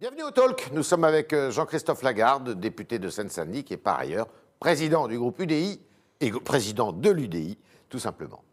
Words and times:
Bienvenue 0.00 0.22
au 0.22 0.30
Talk. 0.30 0.70
Nous 0.72 0.84
sommes 0.84 1.02
avec 1.02 1.32
euh, 1.32 1.50
Jean-Christophe 1.50 2.02
Lagarde, 2.02 2.50
député 2.60 3.00
de 3.00 3.08
Seine-Saint-Denis, 3.08 3.64
qui 3.64 3.72
est 3.74 3.76
par 3.76 3.98
ailleurs 3.98 4.28
président 4.60 5.08
du 5.08 5.18
groupe 5.18 5.40
UDI 5.40 5.80
et 6.20 6.30
président 6.30 6.92
de 6.92 7.10
l'UDI, 7.10 7.58
tout 7.88 7.98
simplement. 7.98 8.44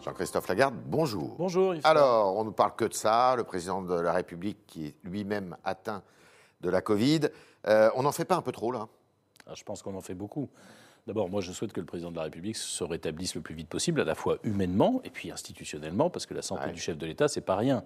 Jean-Christophe 0.00 0.48
Lagarde, 0.48 0.74
bonjour. 0.86 1.36
Bonjour. 1.38 1.76
Yves. 1.76 1.82
Alors, 1.86 2.36
on 2.36 2.44
ne 2.44 2.50
parle 2.50 2.74
que 2.74 2.86
de 2.86 2.94
ça, 2.94 3.36
le 3.36 3.44
président 3.44 3.82
de 3.82 3.94
la 3.94 4.12
République 4.12 4.66
qui 4.66 4.86
est 4.86 4.94
lui-même 5.04 5.56
atteint 5.62 6.02
de 6.60 6.70
la 6.70 6.80
Covid. 6.80 7.20
Euh, 7.68 7.88
on 7.94 8.02
n'en 8.02 8.10
fait 8.10 8.24
pas 8.24 8.34
un 8.34 8.42
peu 8.42 8.50
trop, 8.50 8.72
là? 8.72 8.88
Ah, 9.46 9.52
Je 9.54 9.62
pense 9.62 9.80
qu'on 9.80 9.94
en 9.94 10.00
fait 10.00 10.14
beaucoup. 10.14 10.48
D'abord, 11.08 11.30
moi, 11.30 11.40
je 11.40 11.52
souhaite 11.52 11.72
que 11.72 11.80
le 11.80 11.86
président 11.86 12.10
de 12.10 12.16
la 12.16 12.24
République 12.24 12.54
se 12.54 12.84
rétablisse 12.84 13.34
le 13.34 13.40
plus 13.40 13.54
vite 13.54 13.68
possible, 13.70 14.02
à 14.02 14.04
la 14.04 14.14
fois 14.14 14.36
humainement 14.44 15.00
et 15.04 15.10
puis 15.10 15.30
institutionnellement, 15.30 16.10
parce 16.10 16.26
que 16.26 16.34
la 16.34 16.42
santé 16.42 16.66
Ouais. 16.66 16.72
du 16.72 16.80
chef 16.80 16.98
de 16.98 17.06
l'État, 17.06 17.28
c'est 17.28 17.40
pas 17.40 17.56
rien. 17.56 17.82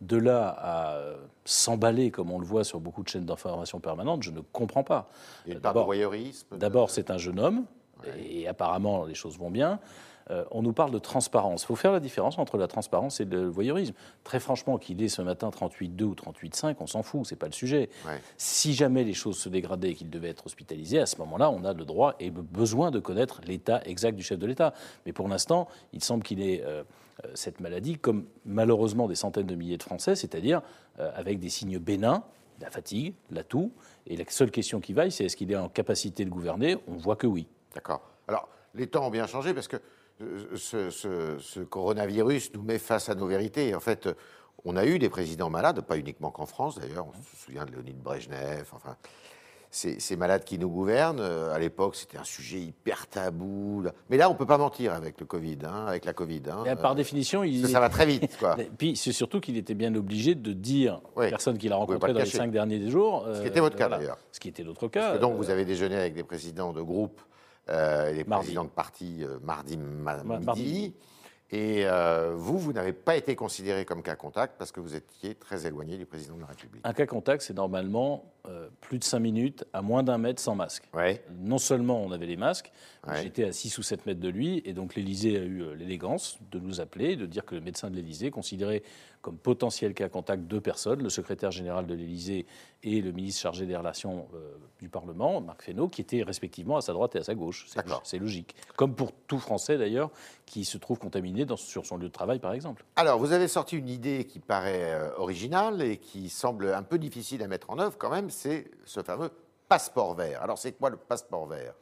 De 0.00 0.16
là 0.16 0.48
à 0.58 0.94
euh, 0.94 1.16
s'emballer, 1.44 2.10
comme 2.10 2.30
on 2.30 2.38
le 2.38 2.46
voit 2.46 2.64
sur 2.64 2.80
beaucoup 2.80 3.02
de 3.02 3.08
chaînes 3.08 3.26
d'information 3.26 3.78
permanentes, 3.78 4.22
je 4.22 4.30
ne 4.30 4.40
comprends 4.40 4.84
pas. 4.84 5.10
Il 5.44 5.48
y 5.48 5.50
a 5.50 5.52
une 5.52 5.58
Euh, 5.58 5.60
part 5.60 5.74
de 5.74 5.78
d'abord- 5.80 5.92
de- 6.50 6.56
D'abord, 6.56 6.88
c'est 6.90 7.10
un 7.10 7.18
jeune 7.18 7.38
homme, 7.38 7.66
Ouais. 8.04 8.24
et 8.24 8.48
apparemment, 8.48 9.04
les 9.04 9.14
choses 9.14 9.38
vont 9.38 9.50
bien. 9.50 9.78
Euh, 10.30 10.44
on 10.52 10.62
nous 10.62 10.72
parle 10.72 10.92
de 10.92 10.98
transparence. 10.98 11.62
Il 11.62 11.66
faut 11.66 11.76
faire 11.76 11.92
la 11.92 12.00
différence 12.00 12.38
entre 12.38 12.56
la 12.56 12.68
transparence 12.68 13.20
et 13.20 13.24
le 13.24 13.48
voyeurisme. 13.48 13.94
Très 14.22 14.38
franchement, 14.38 14.78
qu'il 14.78 15.02
ait 15.02 15.08
ce 15.08 15.20
matin 15.20 15.50
38,2 15.50 16.02
ou 16.04 16.14
38,5, 16.14 16.76
on 16.78 16.86
s'en 16.86 17.02
fout, 17.02 17.26
c'est 17.26 17.36
pas 17.36 17.46
le 17.46 17.52
sujet. 17.52 17.90
Ouais. 18.06 18.20
Si 18.36 18.72
jamais 18.72 19.02
les 19.02 19.14
choses 19.14 19.36
se 19.36 19.48
dégradaient 19.48 19.90
et 19.90 19.94
qu'il 19.94 20.10
devait 20.10 20.28
être 20.28 20.46
hospitalisé, 20.46 21.00
à 21.00 21.06
ce 21.06 21.16
moment-là, 21.18 21.50
on 21.50 21.64
a 21.64 21.72
le 21.72 21.84
droit 21.84 22.14
et 22.20 22.30
le 22.30 22.42
besoin 22.42 22.90
de 22.90 23.00
connaître 23.00 23.40
l'état 23.44 23.82
exact 23.84 24.14
du 24.14 24.22
chef 24.22 24.38
de 24.38 24.46
l'État. 24.46 24.74
Mais 25.06 25.12
pour 25.12 25.28
l'instant, 25.28 25.68
il 25.92 26.04
semble 26.04 26.22
qu'il 26.22 26.40
ait 26.40 26.62
euh, 26.64 26.84
euh, 27.24 27.28
cette 27.34 27.60
maladie, 27.60 27.98
comme 27.98 28.24
malheureusement 28.44 29.08
des 29.08 29.14
centaines 29.14 29.46
de 29.46 29.54
milliers 29.54 29.76
de 29.76 29.82
Français, 29.82 30.14
c'est-à-dire 30.14 30.62
euh, 30.98 31.10
avec 31.14 31.38
des 31.38 31.48
signes 31.48 31.78
bénins, 31.78 32.24
la 32.60 32.70
fatigue, 32.70 33.14
la 33.30 33.44
toux. 33.44 33.72
Et 34.06 34.16
la 34.16 34.24
seule 34.28 34.50
question 34.50 34.80
qui 34.80 34.92
vaille, 34.92 35.12
c'est 35.12 35.24
est-ce 35.24 35.36
qu'il 35.36 35.50
est 35.50 35.56
en 35.56 35.68
capacité 35.68 36.24
de 36.24 36.30
gouverner? 36.30 36.76
On 36.88 36.96
voit 36.96 37.16
que 37.16 37.26
oui. 37.26 37.46
D'accord. 37.74 38.00
Alors, 38.28 38.48
les 38.74 38.86
temps 38.86 39.06
ont 39.06 39.10
bien 39.10 39.26
changé 39.26 39.54
parce 39.54 39.68
que 39.68 39.76
euh, 40.20 40.46
ce, 40.56 40.90
ce- 40.90 41.38
ce 41.38 41.60
coronavirus 41.60 42.52
nous 42.54 42.62
met 42.62 42.78
face 42.78 43.08
à 43.08 43.14
nos 43.14 43.26
vérités. 43.26 43.74
En 43.74 43.80
fait, 43.80 44.06
euh, 44.06 44.14
on 44.64 44.76
a 44.76 44.84
eu 44.86 44.98
des 44.98 45.08
présidents 45.08 45.50
malades, 45.50 45.80
pas 45.80 45.96
uniquement 45.98 46.30
qu'en 46.30 46.46
France 46.46 46.78
d'ailleurs. 46.78 47.06
On 47.08 47.12
se 47.22 47.44
souvient 47.44 47.64
de 47.64 47.72
Léonid 47.72 47.96
Brejnev. 47.98 48.66
Enfin, 48.74 48.96
ces, 49.74 49.98
ces 50.00 50.16
malades 50.16 50.44
qui 50.44 50.58
nous 50.58 50.68
gouvernent, 50.68 51.18
euh, 51.20 51.54
à 51.54 51.58
l'époque, 51.58 51.96
c'était 51.96 52.18
un 52.18 52.24
sujet 52.24 52.58
hyper 52.60 53.06
tabou. 53.06 53.84
Mais 54.10 54.18
là, 54.18 54.28
on 54.28 54.34
peut 54.34 54.44
pas 54.46 54.58
mentir 54.58 54.92
avec 54.92 55.18
le 55.18 55.24
Covid, 55.24 55.58
hein, 55.64 55.86
avec 55.86 56.04
la 56.04 56.12
Covid. 56.12 56.42
hein. 56.50 56.64
Et 56.70 56.76
par 56.76 56.92
Euh, 56.92 56.94
définition, 56.94 57.42
il 57.42 57.66
ça, 57.66 57.80
va 57.80 57.88
très 57.88 58.04
vite, 58.04 58.36
quoi. 58.38 58.54
Et 58.60 58.64
Puis 58.76 58.96
c'est 58.96 59.12
surtout 59.12 59.40
qu'il 59.40 59.56
était 59.56 59.72
bien 59.74 59.94
obligé 59.94 60.34
de 60.34 60.52
dire 60.52 61.00
Oui. 61.16 61.26
aux 61.26 61.30
personnes 61.30 61.56
qu'il 61.56 61.72
a 61.72 61.76
rencontrées 61.76 62.12
dans 62.12 62.20
les 62.20 62.26
cinq 62.26 62.50
derniers 62.52 62.90
jours. 62.90 63.26
Ce 63.34 63.40
qui 63.40 63.46
était 63.48 63.60
votre 63.60 63.76
cas, 63.76 63.88
voilà. 63.88 64.02
d'ailleurs. 64.02 64.18
Ce 64.30 64.38
qui 64.40 64.48
était 64.48 64.62
l'autre 64.62 64.88
cas. 64.88 65.00
Parce 65.00 65.16
que 65.16 65.20
donc, 65.22 65.32
euh, 65.32 65.36
vous 65.38 65.48
avez 65.50 65.64
déjeuné 65.64 65.96
avec 65.96 66.12
des 66.12 66.22
présidents 66.24 66.74
de 66.74 66.82
groupe 66.82 67.20
euh, 67.68 68.10
et 68.10 68.14
des 68.14 68.24
Mardi. 68.24 68.44
présidents 68.46 68.64
de 68.64 68.68
parti 68.70 69.18
euh, 69.24 69.38
mardi, 69.42 69.76
ma- 69.76 70.22
Ma- 70.22 70.34
midi. 70.34 70.46
mardi. 70.46 70.94
Et 71.54 71.84
euh, 71.84 72.32
vous, 72.34 72.58
vous 72.58 72.72
n'avez 72.72 72.94
pas 72.94 73.14
été 73.14 73.36
considéré 73.36 73.84
comme 73.84 74.02
cas 74.02 74.16
contact 74.16 74.54
parce 74.58 74.72
que 74.72 74.80
vous 74.80 74.94
étiez 74.96 75.34
très 75.34 75.66
éloigné 75.66 75.98
du 75.98 76.06
président 76.06 76.34
de 76.36 76.40
la 76.40 76.46
République. 76.46 76.80
Un 76.82 76.94
cas 76.94 77.04
contact, 77.06 77.42
c'est 77.42 77.52
normalement 77.54 78.24
euh, 78.48 78.68
plus 78.80 78.98
de 78.98 79.04
5 79.04 79.20
minutes 79.20 79.64
à 79.72 79.82
moins 79.82 80.02
d'un 80.02 80.18
mètre 80.18 80.40
sans 80.42 80.54
masque. 80.56 80.88
Ouais. 80.94 81.24
Non 81.38 81.58
seulement 81.58 82.02
on 82.02 82.10
avait 82.10 82.26
les 82.26 82.36
masques, 82.36 82.72
Ouais. 83.06 83.20
j'étais 83.22 83.44
à 83.44 83.52
6 83.52 83.78
ou 83.78 83.82
7 83.82 84.06
mètres 84.06 84.20
de 84.20 84.28
lui, 84.28 84.62
et 84.64 84.72
donc 84.74 84.94
l'Élysée 84.94 85.36
a 85.36 85.42
eu 85.42 85.62
euh, 85.62 85.74
l'élégance 85.74 86.38
de 86.52 86.60
nous 86.60 86.80
appeler, 86.80 87.16
de 87.16 87.26
dire 87.26 87.44
que 87.44 87.54
le 87.56 87.60
médecin 87.60 87.90
de 87.90 87.96
l'Élysée 87.96 88.30
considérait 88.30 88.82
comme 89.22 89.36
potentiel 89.38 89.94
cas 89.94 90.08
contact 90.08 90.44
deux 90.44 90.60
personnes, 90.60 91.02
le 91.02 91.08
secrétaire 91.08 91.50
général 91.52 91.86
de 91.86 91.94
l'Élysée 91.94 92.46
et 92.82 93.00
le 93.00 93.12
ministre 93.12 93.40
chargé 93.42 93.66
des 93.66 93.76
relations 93.76 94.26
euh, 94.34 94.52
du 94.80 94.88
Parlement, 94.88 95.40
Marc 95.40 95.62
Fesneau, 95.62 95.88
qui 95.88 96.00
étaient 96.00 96.22
respectivement 96.24 96.76
à 96.76 96.80
sa 96.80 96.92
droite 96.92 97.14
et 97.14 97.18
à 97.18 97.22
sa 97.22 97.34
gauche. 97.36 97.66
C'est 98.02 98.18
logique. 98.18 98.54
Comme 98.76 98.94
pour 98.96 99.12
tout 99.12 99.38
Français 99.38 99.78
d'ailleurs, 99.78 100.10
qui 100.46 100.64
se 100.64 100.76
trouve 100.78 100.98
contaminé 100.98 101.44
dans- 101.44 101.56
sur 101.56 101.86
son 101.86 101.96
lieu 101.96 102.08
de 102.08 102.12
travail, 102.12 102.40
par 102.40 102.52
exemple. 102.52 102.84
Alors, 102.96 103.18
vous 103.20 103.30
avez 103.32 103.46
sorti 103.48 103.76
une 103.76 103.88
idée 103.88 104.24
qui 104.24 104.40
paraît 104.40 105.10
originale 105.16 105.82
et 105.82 105.96
qui 105.98 106.28
semble 106.28 106.72
un 106.72 106.82
peu 106.82 106.98
difficile 106.98 107.42
à 107.44 107.48
mettre 107.48 107.70
en 107.70 107.78
œuvre 107.78 107.96
quand 107.98 108.10
même, 108.10 108.28
c'est 108.32 108.70
ce 108.84 109.02
fameux 109.02 109.30
passeport 109.68 110.14
vert. 110.14 110.42
Alors, 110.42 110.58
c'est 110.58 110.72
quoi 110.72 110.90
le 110.90 110.98
passeport 110.98 111.46
vert? 111.46 111.72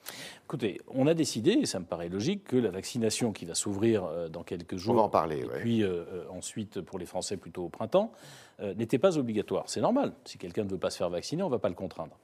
Écoutez, 0.45 0.81
on 0.89 1.09
a 1.09 1.15
décidé, 1.15 1.53
et 1.53 1.67
ça 1.67 1.81
me 1.81 1.85
paraît 1.85 2.09
logique, 2.09 2.45
que 2.45 2.57
la 2.57 2.71
vaccination 2.71 3.33
qui 3.33 3.47
va 3.47 3.55
s'ouvrir 3.55 4.05
euh, 4.05 4.29
dans 4.29 4.45
quelques 4.45 4.77
jours, 4.77 4.95
On 4.95 4.99
va 4.99 5.03
en 5.03 5.09
parler, 5.09 5.39
et 5.39 5.45
ouais. 5.45 5.59
puis 5.61 5.83
euh, 5.83 6.05
euh, 6.13 6.25
ensuite 6.31 6.81
pour 6.83 7.01
les 7.01 7.07
Français 7.07 7.37
plutôt 7.37 7.65
au 7.65 7.69
printemps, 7.69 8.13
euh, 8.61 8.75
n'était 8.75 8.99
pas 8.99 9.19
obligatoire. 9.19 9.65
C'est 9.67 9.81
normal. 9.81 10.13
Si 10.25 10.39
quelqu'un 10.39 10.63
ne 10.63 10.69
veut 10.69 10.79
pas 10.79 10.91
se 10.91 10.99
faire 10.99 11.11
vacciner, 11.11 11.43
on 11.43 11.47
ne 11.47 11.51
va 11.53 11.59
pas 11.59 11.69
le 11.69 11.75
contraindre. 11.75 12.17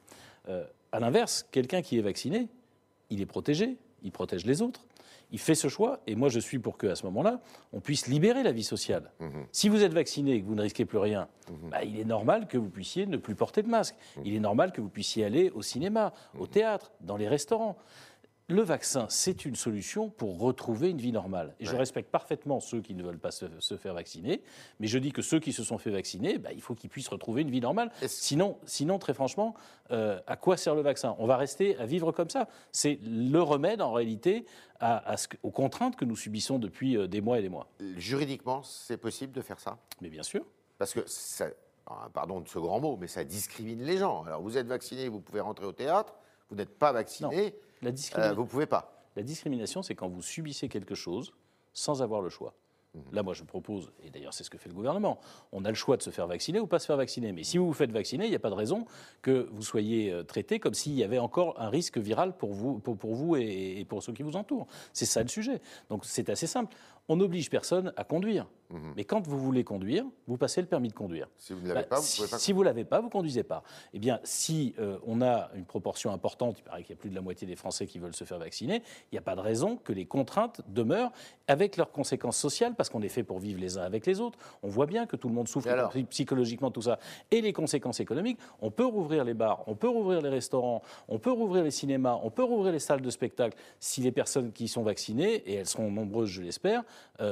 Euh, 0.49 0.65
à 0.93 1.01
l'inverse, 1.01 1.45
quelqu'un 1.51 1.83
qui 1.83 1.99
est 1.99 2.03
vacciné, 2.03 2.47
il 3.11 3.21
est 3.21 3.27
protégé, 3.27 3.77
il 4.05 4.13
protège 4.13 4.47
les 4.47 4.63
autres. 4.63 4.86
Il 5.33 5.39
fait 5.39 5.55
ce 5.55 5.69
choix, 5.69 6.01
et 6.07 6.15
moi 6.15 6.29
je 6.29 6.39
suis 6.39 6.59
pour 6.59 6.79
qu'à 6.79 6.95
ce 6.95 7.05
moment-là, 7.07 7.41
on 7.73 7.81
puisse 7.81 8.07
libérer 8.07 8.43
la 8.43 8.53
vie 8.53 8.63
sociale. 8.63 9.11
Mhm. 9.21 9.47
Si 9.51 9.69
vous 9.69 9.83
êtes 9.83 9.93
vacciné 9.93 10.35
et 10.35 10.41
que 10.41 10.47
vous 10.47 10.55
ne 10.55 10.63
risquez 10.63 10.85
plus 10.85 10.99
rien, 10.99 11.29
bah, 11.71 11.83
il 11.85 11.99
est 11.99 12.05
normal 12.05 12.47
que 12.47 12.59
vous 12.59 12.69
puissiez 12.69 13.07
ne 13.07 13.17
plus 13.17 13.35
porter 13.35 13.63
de 13.63 13.69
masque. 13.69 13.97
Il 14.25 14.35
est 14.35 14.41
normal 14.41 14.73
que 14.73 14.81
vous 14.81 14.89
puissiez 14.89 15.25
aller 15.25 15.51
au 15.51 15.63
cinéma, 15.63 16.13
au 16.39 16.47
théâtre, 16.47 16.93
dans 17.01 17.17
les 17.17 17.29
restaurants. 17.29 17.77
Le 18.49 18.63
vaccin, 18.63 19.07
c'est 19.09 19.45
une 19.45 19.57
solution 19.57 20.09
pour 20.09 20.39
retrouver 20.39 20.91
une 20.91 21.01
vie 21.01 21.11
normale. 21.11 21.57
Et 21.59 21.65
je 21.65 21.75
respecte 21.75 22.13
parfaitement 22.13 22.61
ceux 22.61 22.81
qui 22.81 22.95
ne 22.95 23.03
veulent 23.03 23.19
pas 23.19 23.33
se, 23.33 23.47
se 23.59 23.77
faire 23.77 23.95
vacciner, 23.95 24.41
mais 24.79 24.87
je 24.87 24.99
dis 24.99 25.11
que 25.11 25.21
ceux 25.21 25.41
qui 25.41 25.53
se 25.53 25.65
sont 25.65 25.79
fait 25.79 25.91
vacciner, 25.91 26.39
bah, 26.39 26.51
il 26.53 26.63
faut 26.63 26.77
qu'ils 26.77 26.89
puissent 26.89 27.09
retrouver 27.09 27.43
une 27.43 27.51
vie 27.51 27.61
normale. 27.61 27.91
Sinon, 28.07 28.59
sinon, 28.65 29.01
très 29.01 29.15
franchement, 29.15 29.55
euh, 29.91 30.21
à 30.29 30.37
quoi 30.37 30.57
sert 30.57 30.77
le 30.77 30.83
vaccin? 30.83 31.17
On 31.19 31.27
va 31.27 31.37
rester 31.37 31.77
à 31.79 31.87
vivre 31.87 32.13
comme 32.13 32.31
ça. 32.31 32.49
C'est 32.71 33.01
le 33.03 33.43
remède, 33.43 33.83
en 33.83 33.93
réalité, 33.93 34.47
à, 34.79 34.99
à 35.11 35.17
ce 35.17 35.27
que- 35.27 35.39
aux 35.43 35.51
contraintes 35.51 35.97
que 35.97 36.05
nous 36.05 36.17
subissons 36.17 36.61
depuis 36.61 36.97
euh, 36.97 37.09
des 37.09 37.21
mois 37.21 37.41
et 37.41 37.43
des 37.43 37.49
mois. 37.49 37.67
Juridiquement, 37.97 38.63
c'est 38.63 38.97
possible 38.99 39.33
de 39.33 39.41
faire 39.41 39.59
ça? 39.59 39.77
Mais 40.01 40.09
bien 40.09 40.23
sûr. 40.23 40.45
Parce 40.79 40.95
que, 40.95 41.01
ça, 41.07 41.47
ah, 41.87 42.09
pardon 42.15 42.39
de 42.41 42.49
ce 42.49 42.61
grand 42.61 42.79
mot, 42.79 42.97
mais 42.97 43.09
ça 43.09 43.25
discrimine 43.25 43.83
les 43.83 43.97
gens. 43.99 44.23
Alors, 44.23 44.41
vous 44.41 44.57
êtes 44.57 44.69
vacciné, 44.69 45.09
vous 45.09 45.21
pouvez 45.21 45.41
rentrer 45.41 45.67
au 45.67 45.73
théâtre. 45.73 46.15
Vous 46.49 46.55
n'êtes 46.55 46.79
pas 46.79 46.93
vacciné, 46.93 47.57
La 47.83 47.89
euh, 47.89 47.93
discrimination. 47.93 48.37
vous 48.37 48.47
pouvez 48.47 48.67
pas. 48.67 49.05
La 49.17 49.23
discrimination, 49.23 49.83
c'est 49.83 49.95
quand 49.95 50.09
vous 50.09 50.23
subissez 50.23 50.69
quelque 50.69 50.95
chose 50.95 51.33
sans 51.73 52.03
avoir 52.03 52.21
le 52.21 52.29
choix. 52.29 52.55
Mhm. 52.95 53.03
Là, 53.13 53.23
moi, 53.23 53.35
je 53.35 53.43
propose, 53.45 53.93
et 54.03 54.11
d'ailleurs, 54.11 54.35
c'est 54.35 54.45
ce 54.45 54.51
que 54.51 54.59
fait 54.59 54.69
le 54.69 54.75
gouvernement, 54.75 55.19
on 55.53 55.65
a 55.65 55.69
le 55.69 55.75
choix 55.75 55.97
de 55.97 56.03
se 56.03 56.11
faire 56.11 56.27
vacciner 56.27 56.61
ou 56.61 56.67
pas 56.67 56.79
se 56.79 56.87
faire 56.87 56.97
vacciner. 56.97 57.33
Mais 57.33 57.45
si 57.45 57.59
vous 57.59 57.67
vous 57.67 57.73
faites 57.73 57.93
vacciner, 57.93 58.25
il 58.25 58.31
n'y 58.31 58.37
a 58.37 58.41
pas 58.41 58.51
de 58.51 58.55
raison 58.55 58.87
que 59.23 59.49
vous 59.53 59.63
soyez 59.63 60.13
euh, 60.13 60.23
traité 60.23 60.59
comme 60.59 60.75
s'il 60.75 60.95
y 60.95 61.05
avait 61.05 61.19
encore 61.19 61.61
un 61.61 61.69
risque 61.69 61.99
viral 61.99 62.37
pour 62.37 62.53
vous, 62.53 62.79
pour, 62.79 62.97
pour 62.97 63.15
vous 63.15 63.37
et, 63.37 63.77
et 63.79 63.85
pour 63.85 64.03
ceux 64.03 64.13
qui 64.13 64.23
vous 64.23 64.37
entourent. 64.37 64.67
C'est 64.93 65.07
ça 65.07 65.23
le 65.23 65.29
sujet. 65.29 65.61
Donc, 65.91 66.05
c'est 66.05 66.29
assez 66.31 66.47
simple. 66.47 66.75
On 67.09 67.17
n'oblige 67.17 67.51
personne 67.51 67.93
à 67.97 68.05
conduire. 68.05 68.47
Mhm. 68.71 68.95
Mais 68.97 69.05
quand 69.05 69.25
vous 69.25 69.39
voulez 69.39 69.63
conduire, 69.63 70.05
vous 70.27 70.37
passez 70.37 70.61
le 70.61 70.67
permis 70.67 70.89
de 70.89 70.93
conduire. 70.93 71.29
Si 71.37 71.53
vous 71.53 71.61
ne 71.61 71.69
l'avez 71.69 71.83
Bah, 71.83 71.87
pas, 71.91 71.97
vous 71.97 72.03
ne 72.03 72.07
si, 72.07 72.17
pouvez 72.17 72.31
pas. 72.31 72.39
si 72.39 72.53
vous 72.53 72.63
l'avez 72.65 72.85
pas, 72.85 73.01
vous 73.01 73.11
conduisez 73.11 73.45
pas. 73.45 73.63
Eh 73.93 74.01
bien, 74.01 74.19
si 74.25 74.75
euh, 74.81 74.99
on 75.07 75.23
a 75.23 75.51
une 75.55 75.67
proportion 75.67 76.11
importante, 76.13 76.59
il 76.59 76.63
paraît 76.65 76.83
qu'il 76.83 76.97
y 76.97 76.99
a 76.99 77.01
plus 77.01 77.11
de 77.11 77.15
la 77.15 77.21
moitié 77.21 77.47
des 77.47 77.55
Français 77.55 77.87
qui 77.87 78.01
veulent 78.01 78.17
se 78.17 78.25
faire 78.25 78.41
vacciner, 78.41 78.83
il 79.13 79.15
n'y 79.15 79.19
a 79.19 79.23
pas 79.23 79.37
de 79.37 79.41
raison 79.41 79.77
que 79.77 79.93
les 79.93 80.05
contraintes 80.07 80.63
demeurent 80.67 81.13
avec 81.47 81.77
leurs 81.77 81.93
conséquences 81.93 82.39
sociales, 82.39 82.75
parce 82.75 82.91
qu'on 82.91 83.03
est 83.03 83.09
fait 83.09 83.23
pour 83.23 83.39
vivre 83.39 83.61
les 83.61 83.79
uns 83.79 83.83
avec 83.83 84.05
les 84.05 84.21
autres. 84.21 84.37
On 84.65 84.69
voit 84.69 84.87
bien 84.87 85.07
que 85.07 85.15
tout 85.15 85.29
le 85.29 85.35
monde 85.35 85.47
souffre 85.47 85.69
alors 85.69 85.93
psychologiquement 86.11 86.73
tout 86.73 86.83
ça. 86.83 86.99
Et 87.31 87.41
les 87.41 87.53
conséquences 87.53 88.01
économiques, 88.01 88.39
on 88.61 88.73
peut 88.73 88.85
rouvrir 88.85 89.23
les 89.23 89.35
bars, 89.35 89.63
on 89.69 89.77
peut 89.77 89.89
rouvrir 89.89 90.21
les 90.23 90.29
restaurants, 90.29 90.83
on 91.07 91.21
peut 91.21 91.31
rouvrir 91.31 91.63
les 91.63 91.71
cinémas, 91.71 92.19
on 92.25 92.31
peut 92.31 92.43
rouvrir 92.43 92.73
les 92.73 92.81
salles 92.81 93.01
de 93.03 93.11
spectacle 93.11 93.57
si 93.79 94.01
les 94.01 94.11
personnes 94.11 94.51
qui 94.51 94.67
sont 94.67 94.83
vaccinées, 94.83 95.35
et 95.49 95.55
elles 95.55 95.67
seront 95.69 95.93
nombreuses, 95.93 96.31
je 96.31 96.43
l'espère, 96.43 96.83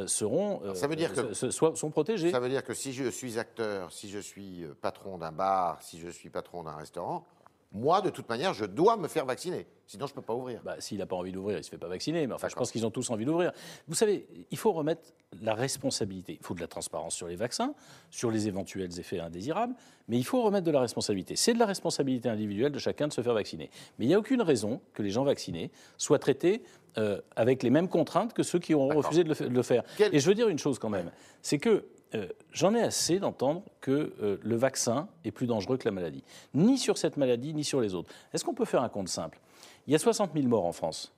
seront 0.06 0.60
euh, 0.64 0.74
ça 0.74 0.86
veut 0.86 0.96
dire 0.96 1.12
que- 1.12 1.20
euh, 1.46 1.50
soient- 1.50 1.76
sont 1.76 1.90
protégées. 1.90 2.30
Ça 2.30 2.40
veut 2.40 2.48
dire 2.48 2.64
que 2.64 2.74
si 2.74 2.92
je 2.92 3.08
suis 3.10 3.38
acteur, 3.38 3.92
si 3.92 4.08
je 4.08 4.18
suis 4.18 4.64
euh, 4.64 4.74
patron 4.80 5.18
d'un 5.18 5.32
bar, 5.32 5.82
si 5.82 5.98
je 6.00 6.08
suis 6.08 6.30
patron 6.30 6.62
d'un 6.62 6.74
restaurant, 6.76 7.26
moi, 7.74 8.00
de 8.00 8.08
toute 8.08 8.28
manière, 8.28 8.54
je 8.54 8.64
dois 8.64 8.96
me 8.96 9.08
faire 9.08 9.26
vacciner. 9.26 9.66
Sinon, 9.86 10.06
je 10.06 10.12
ne 10.12 10.14
peux 10.16 10.22
pas 10.22 10.32
ouvrir. 10.34 10.60
Bah, 10.64 10.76
S'il 10.78 10.98
n'a 10.98 11.06
pas 11.06 11.16
envie 11.16 11.32
d'ouvrir, 11.32 11.56
il 11.56 11.60
ne 11.60 11.62
se 11.64 11.68
fait 11.70 11.76
pas 11.76 11.88
vacciner. 11.88 12.26
Mais 12.26 12.32
enfin, 12.32 12.48
je 12.48 12.54
pense 12.54 12.70
qu'ils 12.70 12.86
ont 12.86 12.90
tous 12.90 13.10
envie 13.10 13.24
d'ouvrir. 13.24 13.52
Vous 13.88 13.94
savez, 13.94 14.26
il 14.50 14.56
faut 14.56 14.72
remettre 14.72 15.02
la 15.42 15.54
responsabilité. 15.54 16.38
Il 16.40 16.46
faut 16.46 16.54
de 16.54 16.60
la 16.60 16.68
transparence 16.68 17.14
sur 17.14 17.26
les 17.26 17.36
vaccins, 17.36 17.74
sur 18.10 18.30
les 18.30 18.46
éventuels 18.48 18.98
effets 18.98 19.18
indésirables, 19.18 19.74
mais 20.08 20.16
il 20.16 20.24
faut 20.24 20.40
remettre 20.42 20.64
de 20.64 20.70
la 20.70 20.80
responsabilité. 20.80 21.36
C'est 21.36 21.52
de 21.52 21.58
la 21.58 21.66
responsabilité 21.66 22.28
individuelle 22.28 22.72
de 22.72 22.78
chacun 22.78 23.08
de 23.08 23.12
se 23.12 23.20
faire 23.20 23.34
vacciner. 23.34 23.68
Mais 23.98 24.04
il 24.06 24.08
n'y 24.08 24.14
a 24.14 24.18
aucune 24.18 24.40
raison 24.42 24.80
que 24.94 25.02
les 25.02 25.10
gens 25.10 25.24
vaccinés 25.24 25.70
soient 25.98 26.20
traités 26.20 26.62
euh, 26.96 27.20
avec 27.34 27.62
les 27.64 27.70
mêmes 27.70 27.88
contraintes 27.88 28.32
que 28.34 28.44
ceux 28.44 28.60
qui 28.60 28.72
auront 28.72 28.94
refusé 28.96 29.24
de 29.24 29.28
le, 29.28 29.34
fa- 29.34 29.48
de 29.48 29.54
le 29.54 29.62
faire. 29.62 29.82
Quel- 29.98 30.14
Et 30.14 30.20
je 30.20 30.28
veux 30.28 30.34
dire 30.36 30.48
une 30.48 30.60
chose 30.60 30.78
quand 30.78 30.90
même, 30.90 31.10
c'est 31.42 31.58
que 31.58 31.84
euh, 32.14 32.26
j'en 32.52 32.74
ai 32.74 32.82
assez 32.82 33.18
d'entendre 33.18 33.62
que 33.80 34.12
euh, 34.22 34.38
le 34.42 34.56
vaccin 34.56 35.08
est 35.24 35.30
plus 35.30 35.46
dangereux 35.46 35.76
que 35.76 35.84
la 35.84 35.90
maladie. 35.92 36.22
Ni 36.54 36.78
sur 36.78 36.96
cette 36.98 37.16
maladie, 37.16 37.54
ni 37.54 37.64
sur 37.64 37.80
les 37.80 37.94
autres. 37.94 38.08
Est-ce 38.32 38.44
qu'on 38.44 38.54
peut 38.54 38.64
faire 38.64 38.82
un 38.82 38.88
compte 38.88 39.08
simple? 39.08 39.40
Il 39.86 39.92
y 39.92 39.96
a 39.96 39.98
60 39.98 40.30
000 40.34 40.46
morts 40.46 40.64
en 40.66 40.72
France. 40.72 41.12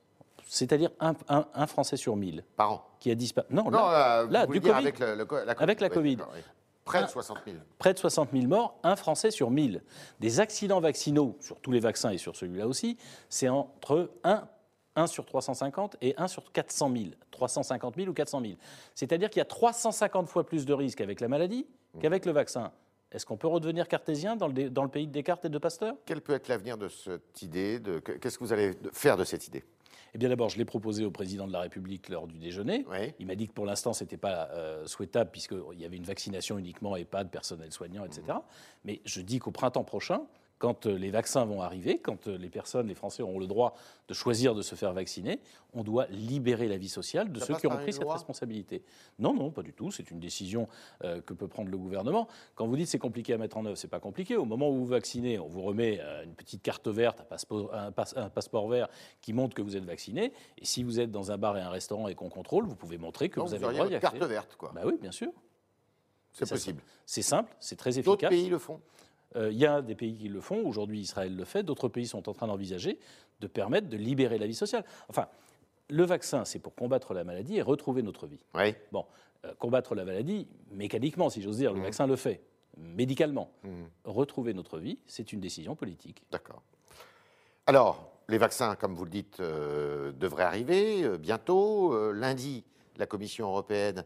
C'est-à-dire 0.49 0.91
un, 0.99 1.13
un- 1.29 1.45
un 1.53 1.67
Français 1.67 1.97
sur 1.97 2.15
1000 2.15 2.43
Par 2.55 2.71
an. 2.71 2.85
qui 2.99 3.11
a 3.11 3.15
disparu. 3.15 3.47
Non, 3.49 3.65
Non, 3.65 3.71
là, 3.71 4.21
euh, 4.21 4.27
là, 4.29 4.41
vous 4.41 4.47
voulez 4.47 4.59
du 4.59 4.67
Covid. 4.67 4.79
avec, 4.79 4.99
le- 4.99 5.15
le 5.15 5.25
co- 5.25 5.35
la 5.43 5.53
Covid. 5.55 5.63
Avec 5.63 5.81
la 5.81 5.87
Oui, 5.89 5.93
Covid. 5.93 6.15
d'accord, 6.15 6.33
oui. 6.35 6.41
Près 6.85 6.99
de 6.99 7.03
Un- 7.03 7.07
60 7.07 7.37
000. 7.45 7.57
près 7.77 7.93
de 7.93 7.99
60 7.99 8.29
000 8.31 8.47
morts, 8.47 8.79
un 8.81 8.95
Français 8.95 9.29
sur 9.29 9.51
1000. 9.51 9.81
Des 10.21 10.39
accidents 10.39 10.79
vaccinaux, 10.79 11.35
sur 11.41 11.59
tous 11.59 11.71
les 11.71 11.81
vaccins 11.81 12.11
et 12.11 12.17
sur 12.17 12.35
celui-là 12.37 12.65
aussi, 12.65 12.97
c'est 13.27 13.49
entre 13.49 14.09
1, 14.23 14.47
1 14.97 15.07
sur 15.07 15.25
350 15.25 15.95
et 16.01 16.15
1 16.17 16.27
sur 16.27 16.51
400 16.51 16.91
000. 16.91 17.05
350 17.31 17.95
000 17.95 18.09
ou 18.09 18.13
400 18.13 18.41
000. 18.41 18.53
C'est-à-dire 18.95 19.29
qu'il 19.29 19.39
y 19.39 19.41
a 19.41 19.45
350 19.45 20.27
fois 20.27 20.45
plus 20.45 20.65
de 20.65 20.73
risques 20.73 21.01
avec 21.01 21.21
la 21.21 21.27
maladie 21.27 21.65
qu'avec 22.01 22.25
le 22.25 22.31
vaccin. 22.31 22.71
Est-ce 23.11 23.25
qu'on 23.25 23.37
peut 23.37 23.47
redevenir 23.47 23.87
cartésien 23.87 24.35
dans 24.35 24.47
le, 24.47 24.53
dé- 24.53 24.69
dans 24.69 24.83
le 24.83 24.89
pays 24.89 25.07
de 25.07 25.11
Descartes 25.13 25.45
et 25.45 25.49
de 25.49 25.57
Pasteur? 25.57 25.95
Quel 26.05 26.19
peut 26.21 26.33
être 26.33 26.49
l'avenir 26.49 26.77
de 26.77 26.89
cette 26.89 27.41
idée 27.41 27.81
Qu'est-ce 28.21 28.37
que 28.37 28.43
vous 28.43 28.51
allez 28.53 28.73
faire 28.91 29.15
de 29.15 29.23
cette 29.23 29.47
idée? 29.47 29.63
Eh 30.13 30.17
bien 30.17 30.29
d'abord, 30.29 30.49
je 30.49 30.57
l'ai 30.57 30.65
proposé 30.65 31.05
au 31.05 31.11
président 31.11 31.47
de 31.47 31.53
la 31.53 31.59
République 31.61 32.09
lors 32.09 32.27
du 32.27 32.37
déjeuner. 32.39 32.85
Oui. 32.89 33.13
Il 33.19 33.27
m'a 33.27 33.35
dit 33.35 33.47
que 33.47 33.53
pour 33.53 33.65
l'instant, 33.65 33.93
ce 33.93 34.03
n'était 34.03 34.17
pas 34.17 34.49
euh, 34.51 34.85
souhaitable 34.87 35.29
puisqu'il 35.31 35.79
y 35.79 35.85
avait 35.85 35.97
une 35.97 36.03
vaccination 36.05 36.57
uniquement 36.57 36.95
EHPAD, 36.95 37.29
personnel 37.29 37.71
soignant, 37.71 38.03
etc. 38.03 38.23
Mais 38.83 38.99
je 39.05 39.21
dis 39.21 39.39
qu'au 39.39 39.51
printemps 39.51 39.83
prochain, 39.83 40.21
quand 40.59 40.85
euh, 40.87 40.97
les 40.97 41.11
vaccins 41.11 41.45
vont 41.45 41.61
arriver, 41.61 41.99
quand 41.99 42.27
euh, 42.27 42.37
les 42.37 42.49
personnes, 42.49 42.87
les 42.87 42.95
Français 42.95 43.21
auront 43.21 43.39
le 43.39 43.47
droit 43.47 43.75
de 44.07 44.13
choisir 44.13 44.55
de 44.55 44.61
se 44.61 44.75
faire 44.75 44.93
vacciner, 44.93 45.39
on 45.73 45.83
doit 45.83 46.07
libérer 46.07 46.67
la 46.67 46.77
vie 46.77 46.89
sociale 46.89 47.31
de 47.31 47.39
Ça 47.39 47.45
ceux 47.47 47.55
qui 47.55 47.67
auront 47.67 47.75
par 47.75 47.83
pris 47.83 47.93
cette 47.93 48.03
loi 48.03 48.13
responsabilité. 48.13 48.83
Non, 49.19 49.33
non, 49.33 49.51
pas 49.51 49.61
du 49.61 49.73
tout. 49.73 49.91
C'est 49.91 50.09
une 50.09 50.19
décision 50.19 50.67
euh, 51.03 51.21
que 51.21 51.33
peut 51.33 51.47
prendre 51.47 51.69
le 51.69 51.77
gouvernement. 51.77 52.27
Quand 52.55 52.65
vous 52.67 52.75
dites 52.75 52.87
c'est 52.87 52.97
compliqué 52.99 53.33
à 53.33 53.37
mettre 53.37 53.57
en 53.57 53.65
œuvre, 53.65 53.77
c'est 53.77 53.87
pas 53.87 53.99
compliqué. 53.99 54.35
Au 54.35 54.45
moment 54.45 54.69
où 54.69 54.75
vous 54.77 54.85
vaccinez, 54.87 55.37
on 55.39 55.47
vous 55.47 55.61
remet 55.61 55.99
euh, 56.01 56.23
une 56.23 56.33
petite 56.33 56.61
carte 56.63 56.87
verte, 56.87 57.21
un 57.21 57.25
passeport, 57.25 57.73
un 57.75 57.91
passe- 57.91 58.15
un 58.17 58.29
passeport 58.29 58.67
vert 58.67 58.87
qui 59.21 59.33
montre 59.33 59.55
que 59.55 59.61
vous 59.61 59.75
êtes 59.77 59.85
vacciné. 59.85 60.33
Et 60.57 60.65
si 60.65 60.83
vous 60.83 60.99
êtes 60.99 61.11
dans 61.11 61.31
un 61.31 61.37
bar 61.37 61.57
et 61.57 61.61
un 61.61 61.69
restaurant 61.69 62.07
et 62.07 62.15
qu'on 62.15 62.29
contrôle, 62.29 62.65
vous 62.65 62.75
pouvez 62.75 62.97
montrer 62.97 63.29
que 63.29 63.39
Donc, 63.39 63.49
vous 63.49 63.53
avez 63.53 63.63
vous 63.63 63.69
le 63.69 63.75
droit 63.75 63.87
d'y 63.87 63.93
votre 63.93 64.01
carte 64.01 64.15
accéder. 64.15 64.33
verte, 64.33 64.55
quoi. 64.57 64.71
Bah 64.73 64.81
oui, 64.85 64.93
bien 64.99 65.11
sûr. 65.11 65.31
C'est 66.31 66.47
possible. 66.49 66.81
C'est 67.05 67.23
simple, 67.23 67.55
c'est 67.59 67.75
très 67.75 67.91
D'autres 67.93 68.11
efficace. 68.25 68.29
pays 68.29 68.49
le 68.49 68.59
font. 68.59 68.79
Euh, 69.35 69.51
Il 69.51 69.57
y 69.57 69.65
a 69.65 69.81
des 69.81 69.95
pays 69.95 70.15
qui 70.17 70.29
le 70.29 70.41
font. 70.41 70.65
Aujourd'hui, 70.65 70.99
Israël 71.01 71.35
le 71.35 71.43
fait. 71.45 71.63
D'autres 71.63 71.89
pays 71.89 72.07
sont 72.07 72.29
en 72.29 72.33
train 72.33 72.47
d'envisager 72.47 72.99
de 73.39 73.47
permettre 73.47 73.87
de 73.89 73.97
libérer 73.97 74.37
la 74.39 74.47
vie 74.47 74.55
sociale. 74.55 74.83
Enfin, 75.09 75.27
le 75.89 76.03
vaccin, 76.05 76.43
c'est 76.45 76.59
pour 76.59 76.73
combattre 76.73 77.13
la 77.13 77.23
maladie 77.23 77.57
et 77.57 77.61
retrouver 77.61 78.01
notre 78.01 78.25
vie. 78.25 78.43
Oui. 78.55 78.73
Bon, 78.91 79.05
euh, 79.45 79.53
combattre 79.59 79.93
la 79.95 80.05
maladie, 80.05 80.47
mécaniquement, 80.71 81.29
si 81.29 81.41
j'ose 81.41 81.57
dire, 81.57 81.71
le 81.71 81.77
Mhm. 81.79 81.83
vaccin 81.85 82.07
le 82.07 82.15
fait. 82.15 82.41
Médicalement. 82.77 83.51
Mhm. 83.63 83.87
Retrouver 84.05 84.53
notre 84.53 84.79
vie, 84.79 84.97
c'est 85.07 85.33
une 85.33 85.39
décision 85.39 85.75
politique. 85.75 86.23
D'accord. 86.31 86.61
Alors, 87.65 88.09
les 88.29 88.37
vaccins, 88.37 88.75
comme 88.75 88.93
vous 88.95 89.03
le 89.05 89.09
dites, 89.11 89.39
euh, 89.39 90.11
devraient 90.13 90.43
arriver 90.43 91.03
euh, 91.03 91.17
bientôt. 91.17 92.11
Lundi, 92.13 92.63
la 92.97 93.05
Commission 93.05 93.47
européenne 93.49 94.03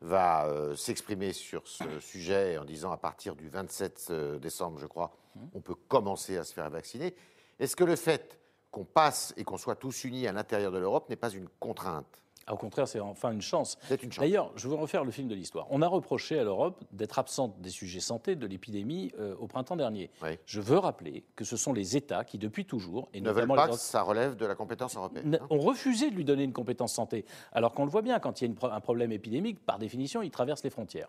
va 0.00 0.46
euh, 0.46 0.74
s'exprimer 0.74 1.32
sur 1.32 1.66
ce 1.66 1.84
sujet 2.00 2.58
en 2.58 2.64
disant 2.64 2.92
à 2.92 2.96
partir 2.96 3.36
du 3.36 3.48
27 3.48 4.08
euh, 4.10 4.38
décembre, 4.38 4.78
je 4.78 4.86
crois, 4.86 5.12
on 5.54 5.60
peut 5.60 5.74
commencer 5.74 6.36
à 6.36 6.44
se 6.44 6.52
faire 6.52 6.68
vacciner. 6.70 7.14
Est-ce 7.58 7.76
que 7.76 7.84
le 7.84 7.96
fait 7.96 8.38
qu'on 8.70 8.84
passe 8.84 9.34
et 9.36 9.44
qu'on 9.44 9.58
soit 9.58 9.76
tous 9.76 10.04
unis 10.04 10.26
à 10.26 10.32
l'intérieur 10.32 10.72
de 10.72 10.78
l'Europe 10.78 11.08
n'est 11.08 11.16
pas 11.16 11.30
une 11.30 11.48
contrainte? 11.60 12.22
Au 12.50 12.56
contraire, 12.56 12.88
c'est 12.88 13.00
enfin 13.00 13.32
une 13.32 13.40
chance. 13.42 13.78
C'est 13.88 14.02
une 14.02 14.12
chance. 14.12 14.22
D'ailleurs, 14.22 14.52
je 14.56 14.68
veux 14.68 14.74
refaire 14.74 15.04
le 15.04 15.10
film 15.10 15.28
de 15.28 15.34
l'histoire. 15.34 15.66
On 15.70 15.82
a 15.82 15.86
reproché 15.88 16.38
à 16.38 16.44
l'Europe 16.44 16.82
d'être 16.92 17.18
absente 17.18 17.60
des 17.60 17.70
sujets 17.70 18.00
santé 18.00 18.36
de 18.36 18.46
l'épidémie 18.46 19.12
euh, 19.18 19.34
au 19.38 19.46
printemps 19.46 19.76
dernier. 19.76 20.10
Oui. 20.22 20.38
Je 20.46 20.60
veux 20.60 20.78
rappeler 20.78 21.24
que 21.36 21.44
ce 21.44 21.56
sont 21.56 21.72
les 21.72 21.96
États 21.96 22.24
qui, 22.24 22.38
depuis 22.38 22.64
toujours, 22.64 23.08
et 23.14 23.20
ne 23.20 23.26
veulent 23.28 23.34
notamment 23.46 23.54
pas 23.56 23.66
les 23.66 23.72
que 23.72 23.78
ça 23.78 24.02
relève 24.02 24.36
de 24.36 24.46
la 24.46 24.54
compétence 24.54 24.96
européenne. 24.96 25.38
hein 25.40 25.46
ont 25.50 25.58
refusé 25.58 26.10
de 26.10 26.14
lui 26.16 26.24
donner 26.24 26.44
une 26.44 26.52
compétence 26.52 26.92
santé. 26.92 27.24
Alors 27.52 27.72
qu'on 27.74 27.84
le 27.84 27.90
voit 27.90 28.02
bien, 28.02 28.18
quand 28.18 28.40
il 28.40 28.44
y 28.44 28.46
a 28.46 28.48
une 28.48 28.54
pro- 28.56 28.70
un 28.70 28.80
problème 28.80 29.12
épidémique, 29.12 29.64
par 29.64 29.78
définition, 29.78 30.22
il 30.22 30.30
traverse 30.30 30.62
les 30.64 30.70
frontières. 30.70 31.08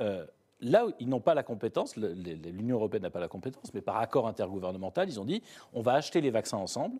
Euh, 0.00 0.24
Là 0.64 0.86
où 0.86 0.92
ils 0.98 1.08
n'ont 1.10 1.20
pas 1.20 1.34
la 1.34 1.42
compétence, 1.42 1.94
l'Union 1.96 2.76
européenne 2.76 3.02
n'a 3.02 3.10
pas 3.10 3.20
la 3.20 3.28
compétence, 3.28 3.74
mais 3.74 3.82
par 3.82 3.98
accord 3.98 4.26
intergouvernemental, 4.26 5.06
ils 5.08 5.20
ont 5.20 5.26
dit 5.26 5.42
on 5.74 5.82
va 5.82 5.92
acheter 5.92 6.22
les 6.22 6.30
vaccins 6.30 6.56
ensemble 6.56 6.98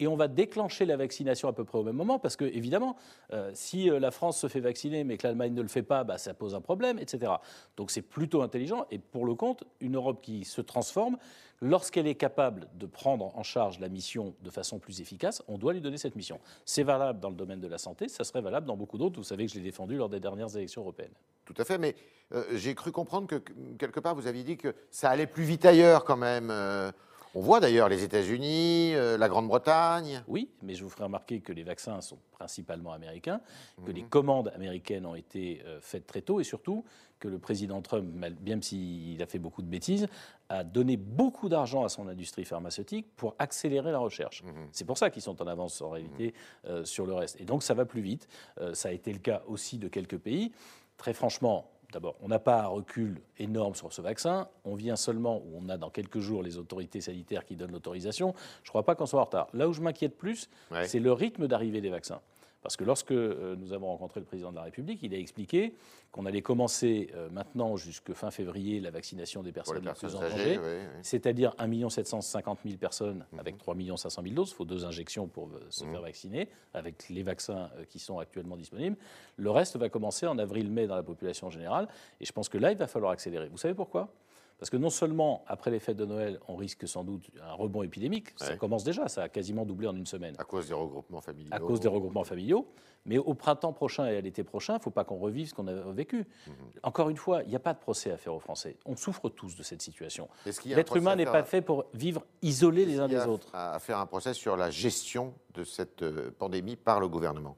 et 0.00 0.08
on 0.08 0.16
va 0.16 0.26
déclencher 0.26 0.84
la 0.84 0.96
vaccination 0.96 1.48
à 1.48 1.52
peu 1.52 1.64
près 1.64 1.78
au 1.78 1.84
même 1.84 1.94
moment, 1.94 2.18
parce 2.18 2.34
que 2.34 2.44
évidemment, 2.44 2.96
euh, 3.32 3.52
si 3.54 3.88
euh, 3.88 4.00
la 4.00 4.10
France 4.10 4.38
se 4.38 4.48
fait 4.48 4.58
vacciner 4.58 5.04
mais 5.04 5.16
que 5.16 5.28
l'Allemagne 5.28 5.54
ne 5.54 5.62
le 5.62 5.68
fait 5.68 5.84
pas, 5.84 6.02
bah, 6.02 6.18
ça 6.18 6.34
pose 6.34 6.56
un 6.56 6.60
problème, 6.60 6.98
etc. 6.98 7.32
Donc 7.76 7.92
c'est 7.92 8.02
plutôt 8.02 8.42
intelligent. 8.42 8.84
Et 8.90 8.98
pour 8.98 9.26
le 9.26 9.36
compte, 9.36 9.62
une 9.80 9.94
Europe 9.94 10.20
qui 10.20 10.44
se 10.44 10.60
transforme, 10.60 11.16
lorsqu'elle 11.60 12.08
est 12.08 12.16
capable 12.16 12.66
de 12.74 12.86
prendre 12.86 13.36
en 13.36 13.44
charge 13.44 13.78
la 13.78 13.88
mission 13.88 14.34
de 14.42 14.50
façon 14.50 14.80
plus 14.80 15.00
efficace, 15.00 15.40
on 15.46 15.56
doit 15.56 15.72
lui 15.72 15.80
donner 15.80 15.98
cette 15.98 16.16
mission. 16.16 16.40
C'est 16.64 16.82
valable 16.82 17.20
dans 17.20 17.30
le 17.30 17.36
domaine 17.36 17.60
de 17.60 17.68
la 17.68 17.78
santé, 17.78 18.08
ça 18.08 18.24
serait 18.24 18.42
valable 18.42 18.66
dans 18.66 18.76
beaucoup 18.76 18.98
d'autres. 18.98 19.16
Vous 19.16 19.24
savez 19.24 19.46
que 19.46 19.52
je 19.52 19.58
l'ai 19.58 19.64
défendu 19.64 19.96
lors 19.96 20.08
des 20.08 20.20
dernières 20.20 20.56
élections 20.56 20.82
européennes. 20.82 21.14
Tout 21.44 21.54
à 21.58 21.64
fait, 21.64 21.78
mais 21.78 21.94
euh, 22.32 22.44
j'ai 22.54 22.74
cru 22.74 22.90
comprendre 22.92 23.26
que 23.26 23.36
que, 23.36 23.52
quelque 23.78 24.00
part 24.00 24.14
vous 24.14 24.26
aviez 24.26 24.44
dit 24.44 24.56
que 24.56 24.74
ça 24.90 25.10
allait 25.10 25.26
plus 25.26 25.44
vite 25.44 25.64
ailleurs 25.64 26.04
quand 26.04 26.16
même. 26.16 26.50
Euh, 26.50 26.90
on 27.36 27.40
voit 27.40 27.58
d'ailleurs 27.58 27.88
les 27.88 28.04
États-Unis, 28.04 28.94
euh, 28.94 29.18
la 29.18 29.28
Grande-Bretagne. 29.28 30.22
Oui, 30.28 30.50
mais 30.62 30.74
je 30.74 30.84
vous 30.84 30.90
ferai 30.90 31.04
remarquer 31.04 31.40
que 31.40 31.52
les 31.52 31.64
vaccins 31.64 32.00
sont 32.00 32.18
principalement 32.30 32.92
américains, 32.92 33.40
que 33.84 33.90
Mhm. 33.90 33.96
les 33.96 34.02
commandes 34.04 34.52
américaines 34.54 35.04
ont 35.04 35.16
été 35.16 35.62
faites 35.80 36.06
très 36.06 36.22
tôt 36.22 36.40
et 36.40 36.44
surtout 36.44 36.84
que 37.18 37.28
le 37.28 37.38
président 37.38 37.80
Trump, 37.82 38.04
bien 38.40 38.60
s'il 38.60 39.20
a 39.22 39.26
fait 39.26 39.38
beaucoup 39.38 39.62
de 39.62 39.66
bêtises, 39.68 40.06
a 40.48 40.62
donné 40.62 40.96
beaucoup 40.96 41.48
d'argent 41.48 41.82
à 41.84 41.88
son 41.88 42.06
industrie 42.06 42.44
pharmaceutique 42.44 43.06
pour 43.16 43.34
accélérer 43.38 43.90
la 43.92 43.98
recherche. 43.98 44.42
Mhm. 44.44 44.68
C'est 44.72 44.84
pour 44.84 44.98
ça 44.98 45.10
qu'ils 45.10 45.22
sont 45.22 45.40
en 45.42 45.46
avance 45.46 45.80
en 45.80 45.90
réalité 45.90 46.34
euh, 46.66 46.84
sur 46.84 47.06
le 47.06 47.14
reste. 47.14 47.40
Et 47.40 47.44
donc 47.44 47.62
ça 47.62 47.74
va 47.74 47.84
plus 47.84 48.02
vite. 48.02 48.28
Euh, 48.60 48.74
ça 48.74 48.90
a 48.90 48.92
été 48.92 49.12
le 49.12 49.18
cas 49.20 49.42
aussi 49.48 49.78
de 49.78 49.88
quelques 49.88 50.18
pays. 50.18 50.52
Très 50.96 51.12
franchement, 51.12 51.70
D'abord, 51.92 52.16
on 52.22 52.26
n'a 52.26 52.40
pas 52.40 52.62
un 52.62 52.66
recul 52.66 53.22
énorme 53.38 53.76
sur 53.76 53.92
ce 53.92 54.02
vaccin. 54.02 54.48
On 54.64 54.74
vient 54.74 54.96
seulement, 54.96 55.36
où 55.36 55.60
on 55.62 55.68
a 55.68 55.76
dans 55.76 55.90
quelques 55.90 56.18
jours 56.18 56.42
les 56.42 56.58
autorités 56.58 57.00
sanitaires 57.00 57.44
qui 57.44 57.54
donnent 57.54 57.70
l'autorisation. 57.70 58.34
Je 58.64 58.68
ne 58.68 58.70
crois 58.70 58.82
pas 58.84 58.96
qu'on 58.96 59.06
soit 59.06 59.20
en 59.20 59.24
retard. 59.24 59.46
Là 59.52 59.68
où 59.68 59.72
je 59.72 59.80
m'inquiète 59.80 60.18
plus, 60.18 60.50
Ouais. 60.72 60.88
c'est 60.88 60.98
le 60.98 61.12
rythme 61.12 61.46
d'arrivée 61.46 61.80
des 61.80 61.90
vaccins. 61.90 62.20
Parce 62.64 62.78
que 62.78 62.82
lorsque 62.84 63.12
euh, 63.12 63.56
nous 63.56 63.74
avons 63.74 63.88
rencontré 63.88 64.20
le 64.20 64.26
président 64.26 64.50
de 64.50 64.56
la 64.56 64.62
République, 64.62 65.00
il 65.02 65.12
a 65.14 65.18
expliqué 65.18 65.74
qu'on 66.10 66.24
allait 66.24 66.40
commencer 66.40 67.10
euh, 67.14 67.28
maintenant 67.28 67.76
jusque 67.76 68.14
fin 68.14 68.30
février 68.30 68.80
la 68.80 68.90
vaccination 68.90 69.42
des 69.42 69.52
personnes 69.52 69.84
les 69.84 69.92
plus 69.92 70.16
en 70.16 70.22
âgées, 70.22 70.56
danger, 70.56 70.58
oui, 70.58 70.64
oui. 70.64 71.00
c'est-à-dire 71.02 71.54
1 71.58 71.90
750 71.90 72.60
000 72.64 72.78
personnes 72.78 73.26
Mhm. 73.32 73.38
avec 73.38 73.58
3 73.58 73.76
500 73.96 74.22
000 74.22 74.34
doses. 74.34 74.52
Il 74.52 74.54
faut 74.54 74.64
deux 74.64 74.86
injections 74.86 75.28
pour 75.28 75.48
euh, 75.48 75.60
se 75.68 75.84
faire 75.84 76.00
vacciner 76.00 76.48
avec 76.72 77.10
les 77.10 77.22
vaccins 77.22 77.68
qui 77.90 77.98
sont 77.98 78.18
actuellement 78.18 78.56
disponibles. 78.56 78.96
Le 79.36 79.50
reste 79.50 79.76
va 79.76 79.90
commencer 79.90 80.26
en 80.26 80.38
avril-mai 80.38 80.86
dans 80.86 80.96
la 80.96 81.02
population 81.02 81.50
générale. 81.50 81.86
Et 82.18 82.24
je 82.24 82.32
pense 82.32 82.48
que 82.48 82.56
là, 82.56 82.72
il 82.72 82.78
va 82.78 82.86
falloir 82.86 83.12
accélérer. 83.12 83.48
Vous 83.48 83.58
savez 83.58 83.74
pourquoi? 83.74 84.08
Parce 84.64 84.70
que 84.70 84.76
non 84.78 84.88
seulement, 84.88 85.44
après 85.46 85.70
les 85.70 85.78
fêtes 85.78 85.98
de 85.98 86.06
Noël, 86.06 86.40
on 86.48 86.56
risque 86.56 86.88
sans 86.88 87.04
doute 87.04 87.30
un 87.46 87.52
rebond 87.52 87.82
épidémique, 87.82 88.28
ça 88.36 88.56
commence 88.56 88.82
déjà, 88.82 89.08
ça 89.08 89.24
a 89.24 89.28
quasiment 89.28 89.66
doublé 89.66 89.86
en 89.86 89.94
une 89.94 90.06
semaine 90.06 90.34
À 90.38 90.44
cause 90.44 90.68
des 90.68 90.72
regroupements 90.72 91.20
familiaux. 91.20 91.50
à 91.52 91.58
cause 91.58 91.80
des 91.80 91.88
regroupements 91.88 92.24
familiaux. 92.24 92.66
Mais 93.04 93.18
au 93.18 93.34
printemps 93.34 93.74
prochain 93.74 94.06
et 94.06 94.16
à 94.16 94.22
l'été 94.22 94.42
prochain, 94.42 94.72
il 94.72 94.76
ne 94.78 94.82
faut 94.82 94.90
pas 94.90 95.04
qu'on 95.04 95.18
revive 95.18 95.50
ce 95.50 95.52
qu'on 95.52 95.66
a 95.68 95.74
vécu. 95.92 96.26
Mhm. 96.46 96.54
Encore 96.82 97.10
une 97.10 97.18
fois, 97.18 97.42
il 97.42 97.50
n'y 97.50 97.56
a 97.56 97.58
pas 97.58 97.74
de 97.74 97.78
procès 97.78 98.10
à 98.10 98.16
faire 98.16 98.32
aux 98.32 98.40
Français. 98.40 98.78
On 98.86 98.96
souffre 98.96 99.28
tous 99.28 99.54
de 99.54 99.62
cette 99.62 99.82
situation. 99.82 100.30
L'être 100.64 100.96
humain 100.96 101.14
n'est 101.14 101.26
pas 101.26 101.44
fait 101.44 101.60
pour 101.60 101.84
vivre 101.92 102.24
isolés 102.40 102.86
les 102.86 103.00
uns 103.00 103.08
des 103.08 103.26
autres. 103.26 103.48
À 103.52 103.74
à 103.74 103.78
faire 103.80 103.98
un 103.98 104.06
procès 104.06 104.32
sur 104.32 104.56
la 104.56 104.70
gestion 104.70 105.34
de 105.52 105.62
cette 105.64 106.02
euh, 106.02 106.30
pandémie 106.38 106.76
par 106.76 107.00
le 107.00 107.08
gouvernement? 107.08 107.54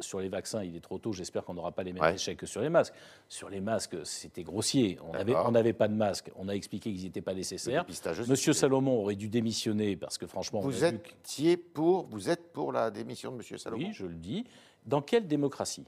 Sur 0.00 0.18
les 0.18 0.28
vaccins, 0.28 0.64
il 0.64 0.74
est 0.74 0.80
trop 0.80 0.98
tôt. 0.98 1.12
J'espère 1.12 1.44
qu'on 1.44 1.54
n'aura 1.54 1.70
pas 1.70 1.84
les 1.84 1.92
mêmes 1.92 2.02
Ouais. 2.02 2.14
échecs 2.16 2.38
que 2.38 2.46
sur 2.46 2.60
les 2.60 2.68
masques. 2.68 2.94
Sur 3.28 3.48
les 3.48 3.60
masques, 3.60 3.96
c'était 4.04 4.42
grossier. 4.42 4.98
On 5.08 5.12
n'avait 5.52 5.72
pas 5.72 5.86
de 5.86 5.94
masques. 5.94 6.32
On 6.34 6.48
a 6.48 6.52
expliqué 6.52 6.92
qu'ils 6.92 7.04
n'étaient 7.04 7.20
pas 7.20 7.32
nécessaires. 7.32 7.86
Monsieur 8.26 8.52
Salomon 8.52 8.98
aurait 9.00 9.14
dû 9.14 9.28
démissionner 9.28 9.94
parce 9.94 10.18
que 10.18 10.26
franchement, 10.26 10.58
Vous 10.58 10.72
que- 10.72 11.54
pour, 11.54 12.06
vous 12.06 12.28
êtes 12.28 12.52
pour 12.52 12.72
la 12.72 12.90
démission 12.90 13.30
de 13.30 13.36
Monsieur 13.36 13.56
Salomon 13.56 13.84
Oui, 13.86 13.92
je 13.92 14.06
le 14.06 14.14
dis. 14.14 14.44
Dans 14.84 15.00
quelle 15.00 15.28
démocratie? 15.28 15.84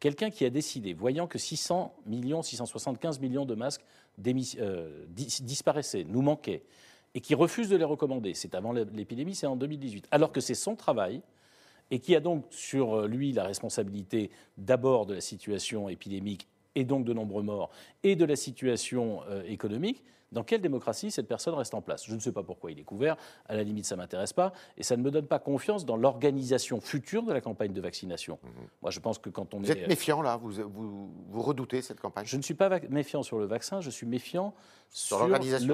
Quelqu'un 0.00 0.30
qui 0.30 0.44
a 0.44 0.50
décidé, 0.50 0.92
voyant 0.92 1.28
que 1.28 1.38
600 1.38 1.94
millions, 2.06 2.42
675 2.42 3.20
millions 3.20 3.44
de 3.46 3.54
masques 3.54 3.84
euh, 4.58 5.04
dis- 5.10 5.42
disparaissaient, 5.42 6.04
nous 6.08 6.22
manquaient, 6.22 6.64
et 7.14 7.20
qui 7.20 7.36
refuse 7.36 7.68
de 7.68 7.76
les 7.76 7.84
recommander, 7.84 8.34
c'est 8.34 8.56
avant 8.56 8.72
l'épidémie, 8.72 9.36
c'est 9.36 9.46
en 9.46 9.54
2018, 9.56 10.08
alors 10.10 10.32
que 10.32 10.40
c'est 10.40 10.54
son 10.54 10.74
travail, 10.74 11.22
et 11.94 12.00
qui 12.00 12.16
a 12.16 12.20
donc 12.20 12.44
sur 12.50 13.06
lui 13.06 13.32
la 13.32 13.44
responsabilité 13.44 14.32
d'abord 14.58 15.06
de 15.06 15.14
la 15.14 15.20
situation 15.20 15.88
épidémique 15.88 16.48
et 16.74 16.84
donc 16.84 17.04
de 17.04 17.12
nombreux 17.12 17.42
morts, 17.42 17.70
et 18.02 18.16
de 18.16 18.24
la 18.24 18.36
situation 18.36 19.20
euh, 19.28 19.42
économique, 19.46 20.04
dans 20.32 20.42
quelle 20.42 20.60
démocratie 20.60 21.12
cette 21.12 21.28
personne 21.28 21.54
reste 21.54 21.74
en 21.74 21.80
place? 21.80 22.04
Je 22.06 22.14
ne 22.14 22.18
sais 22.18 22.32
pas 22.32 22.42
pourquoi 22.42 22.72
il 22.72 22.80
est 22.80 22.84
couvert, 22.84 23.16
à 23.46 23.54
la 23.54 23.62
limite 23.62 23.84
ça 23.84 23.94
ne 23.94 24.00
m'intéresse 24.00 24.32
pas, 24.32 24.52
et 24.76 24.82
ça 24.82 24.96
ne 24.96 25.02
me 25.02 25.12
donne 25.12 25.26
pas 25.26 25.38
confiance 25.38 25.84
dans 25.86 25.96
l'organisation 25.96 26.80
future 26.80 27.22
de 27.22 27.32
la 27.32 27.40
campagne 27.40 27.72
de 27.72 27.80
vaccination. 27.80 28.40
Mhm. 28.42 28.50
Moi 28.82 28.90
je 28.90 28.98
pense 28.98 29.18
que 29.18 29.30
quand 29.30 29.54
on 29.54 29.60
Vous 29.60 29.70
est... 29.70 29.78
êtes 29.82 29.88
méfiant 29.88 30.22
là? 30.22 30.36
Vous, 30.36 30.50
vous, 30.50 31.08
vous 31.28 31.42
redoutez 31.42 31.82
cette 31.82 32.00
campagne? 32.00 32.24
Je 32.26 32.36
ne 32.36 32.42
suis 32.42 32.54
pas 32.54 32.80
méfiant 32.90 33.22
sur 33.22 33.38
le 33.38 33.44
vaccin, 33.46 33.80
je 33.80 33.90
suis 33.90 34.06
méfiant 34.06 34.54
Sur 34.90 35.18
sur, 35.18 35.28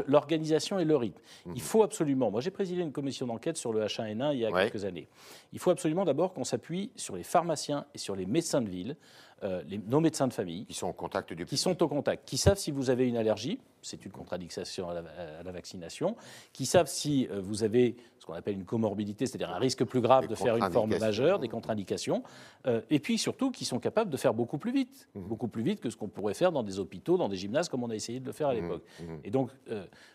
l'organisation. 0.08 0.78
et 0.78 0.84
le 0.84 0.96
rythme. 0.96 1.20
Mhm. 1.46 1.52
Il 1.56 1.62
faut 1.62 1.82
absolument, 1.82 2.30
moi 2.30 2.42
j'ai 2.42 2.50
présidé 2.50 2.82
une 2.82 2.92
commission 2.92 3.26
d'enquête 3.26 3.56
sur 3.56 3.72
le 3.72 3.82
H1N1 3.86 4.34
il 4.34 4.40
y 4.40 4.44
a 4.46 4.50
Ouais. 4.50 4.64
quelques 4.70 4.84
années. 4.84 5.08
Il 5.54 5.58
faut 5.58 5.70
absolument 5.70 6.04
d'abord 6.04 6.34
qu'on 6.34 6.44
s'appuie 6.44 6.90
sur 6.96 7.16
les 7.16 7.22
pharmaciens 7.24 7.86
et 7.94 7.98
sur 7.98 8.14
les 8.14 8.26
médecins 8.26 8.60
de 8.60 8.68
ville, 8.68 8.96
euh, 9.42 9.62
les- 9.68 9.78
nos 9.78 10.00
médecins 10.00 10.28
de 10.28 10.32
famille, 10.32 10.66
Qui 10.66 10.74
sont 10.74 10.86
en 10.88 10.92
contact 10.92 11.32
du 11.32 11.46
qui 11.46 11.56
sont 11.56 11.82
au 11.82 11.88
contact, 11.88 12.28
qui 12.28 12.36
savent 12.36 12.58
si 12.58 12.70
vous 12.70 12.90
avez 12.90 13.08
une 13.08 13.16
allergie, 13.16 13.58
c'est 13.82 14.04
une 14.04 14.12
contradiction 14.12 14.88
à 14.90 14.94
la, 14.94 15.00
à 15.40 15.42
la 15.42 15.52
vaccination, 15.52 16.14
qui 16.52 16.66
savent 16.66 16.88
si 16.88 17.26
euh, 17.30 17.40
vous 17.40 17.62
avez 17.64 17.96
ce 18.18 18.26
qu'on 18.26 18.34
appelle 18.34 18.54
une 18.54 18.64
comorbidité, 18.66 19.26
c'est-à-dire 19.26 19.50
un 19.50 19.58
risque 19.58 19.84
plus 19.84 20.00
grave 20.02 20.24
Des 20.24 20.28
de 20.28 20.34
faire 20.34 20.56
une 20.56 20.70
forme 20.70 20.96
majeure, 20.98 21.38
des 21.38 21.48
contre-indications, 21.48 22.22
euh, 22.66 22.82
et 22.90 22.98
puis 23.00 23.16
surtout 23.16 23.50
qui 23.50 23.64
sont 23.64 23.78
capables 23.78 24.10
de 24.10 24.16
faire 24.18 24.34
beaucoup 24.34 24.58
plus 24.58 24.72
vite, 24.72 25.08
Mhm. 25.14 25.22
beaucoup 25.24 25.48
plus 25.48 25.62
vite 25.62 25.80
que 25.80 25.88
ce 25.90 25.96
qu'on 25.96 26.08
pourrait 26.08 26.34
faire 26.34 26.52
dans 26.52 26.62
des 26.62 26.78
hôpitaux, 26.78 27.16
dans 27.16 27.28
des 27.30 27.36
gymnases, 27.36 27.68
comme 27.70 27.82
on 27.82 27.90
a 27.90 27.94
essayé 27.94 28.20
de 28.20 28.26
le 28.26 28.32
faire 28.32 28.48
à 28.48 28.54
Mhm, 28.54 28.62
l'époque. 28.62 28.82
mhm. 29.00 29.20
Et 29.24 29.30
donc, 29.30 29.50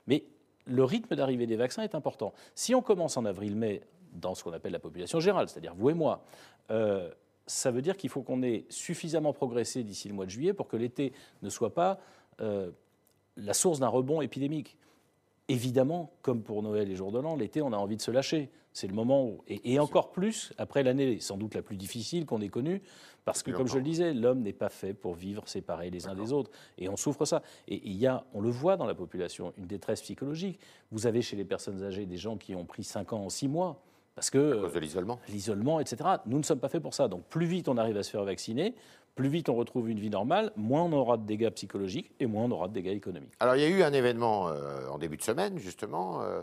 mais 0.08 0.24
le 0.68 0.84
rythme 0.84 1.16
d'arrivée 1.16 1.48
des 1.48 1.56
vaccins 1.56 1.82
est 1.84 1.96
important. 1.96 2.34
Si 2.54 2.76
on 2.76 2.82
commence 2.82 3.18
en 3.18 3.26
avril-mai 3.26 3.82
dans 4.14 4.34
ce 4.36 4.44
qu'on 4.44 4.54
appelle 4.54 4.72
la 4.72 4.80
population 4.80 5.20
générale, 5.20 5.50
c'est-à-dire 5.50 5.74
vous 5.76 5.90
et 5.90 5.94
moi, 5.94 6.24
euh, 6.72 7.10
ça 7.48 7.72
veut 7.72 7.82
dire 7.82 7.98
qu'il 7.98 8.10
faut 8.10 8.22
qu'on 8.22 8.44
ait 8.44 8.66
suffisamment 8.70 9.34
progressé 9.34 9.84
d'ici 9.84 10.08
le 10.08 10.14
mois 10.14 10.26
de 10.26 10.32
juillet 10.32 10.54
pour 10.54 10.68
que 10.68 10.78
l'été 10.78 11.14
ne 11.42 11.50
soit 11.50 11.74
pas 11.74 12.00
euh, 12.42 12.72
la 13.38 13.54
source 13.54 13.80
d'un 13.80 13.88
rebond 13.88 14.22
épidémique. 14.22 14.78
Évidemment, 15.48 16.12
comme 16.22 16.42
pour 16.42 16.64
Noël 16.64 16.90
et 16.90 16.96
Jour 16.96 17.12
de 17.12 17.20
l'An, 17.20 17.36
l'été, 17.36 17.62
on 17.62 17.72
a 17.72 17.78
envie 17.78 17.98
de 17.98 18.02
se 18.02 18.10
lâcher. 18.10 18.50
C'est 18.74 18.88
le 18.88 18.94
moment 18.94 19.26
où, 19.26 19.44
et, 19.48 19.74
et 19.74 19.80
encore 19.80 20.12
plus 20.12 20.54
après 20.58 20.82
l'année 20.82 21.20
sans 21.20 21.38
doute 21.38 21.54
la 21.54 21.62
plus 21.62 21.78
difficile 21.78 22.26
qu'on 22.26 22.42
ait 22.42 22.50
connue, 22.50 22.82
parce 23.26 23.42
que, 23.42 23.50
comme 23.50 23.68
je 23.68 23.78
le 23.78 23.84
disais, 23.84 24.14
l'homme 24.14 24.42
n'est 24.42 24.54
pas 24.54 24.70
fait 24.70 24.94
pour 24.94 25.16
vivre 25.16 25.48
séparés 25.48 25.90
les 25.90 26.08
uns 26.08 26.14
des 26.14 26.32
autres, 26.32 26.52
et 26.78 26.90
on 26.90 26.96
souffre 26.96 27.26
ça. 27.26 27.42
Et 27.68 27.82
il 27.84 27.96
y 27.96 28.06
a, 28.06 28.24
on 28.34 28.42
le 28.42 28.52
voit 28.52 28.78
dans 28.78 28.86
la 28.86 28.94
population, 28.94 29.52
une 29.58 29.66
détresse 29.66 30.02
psychologique. 30.02 30.60
Vous 30.92 31.08
avez 31.08 31.24
chez 31.24 31.36
les 31.36 31.44
personnes 31.44 31.84
âgées 31.84 32.06
des 32.06 32.18
gens 32.18 32.38
qui 32.38 32.54
ont 32.54 32.66
pris 32.66 32.84
5 32.84 33.14
ans 33.14 33.26
en 33.26 33.30
6 33.30 33.48
mois, 33.48 33.82
parce 34.16 34.30
que 34.30 34.58
à 34.58 34.62
cause 34.62 34.74
de 34.74 34.80
l'isolement. 34.80 35.20
l'isolement, 35.30 35.80
etc. 35.80 35.98
Nous 36.26 36.38
ne 36.38 36.44
sommes 36.44 36.60
pas 36.60 36.70
faits 36.70 36.82
pour 36.82 36.94
ça. 36.94 37.08
Donc 37.08 37.26
plus 37.26 37.46
vite 37.46 37.68
on 37.68 37.78
arrive 37.78 37.98
à 37.98 38.04
se 38.04 38.10
faire 38.12 38.24
vacciner, 38.24 38.74
plus 39.16 39.28
vite 39.30 39.50
on 39.50 39.56
retrouve 39.56 39.90
une 39.90 40.00
vie 40.00 40.10
normale, 40.10 40.52
moins 40.56 40.84
on 40.84 40.92
aura 40.94 41.18
de 41.18 41.26
dégâts 41.26 41.50
psychologiques 41.52 42.12
et 42.20 42.26
moins 42.26 42.46
on 42.46 42.52
aura 42.52 42.68
de 42.68 42.74
dégâts 42.74 42.88
économiques. 42.96 43.34
Alors, 43.40 43.56
il 43.56 43.62
y 43.62 43.66
a 43.66 43.70
eu 43.70 43.84
un 43.84 43.94
événement 43.94 44.48
euh, 44.50 44.88
en 44.90 44.98
début 44.98 45.18
de 45.18 45.22
semaine, 45.22 45.58
justement, 45.58 46.22
euh, 46.22 46.42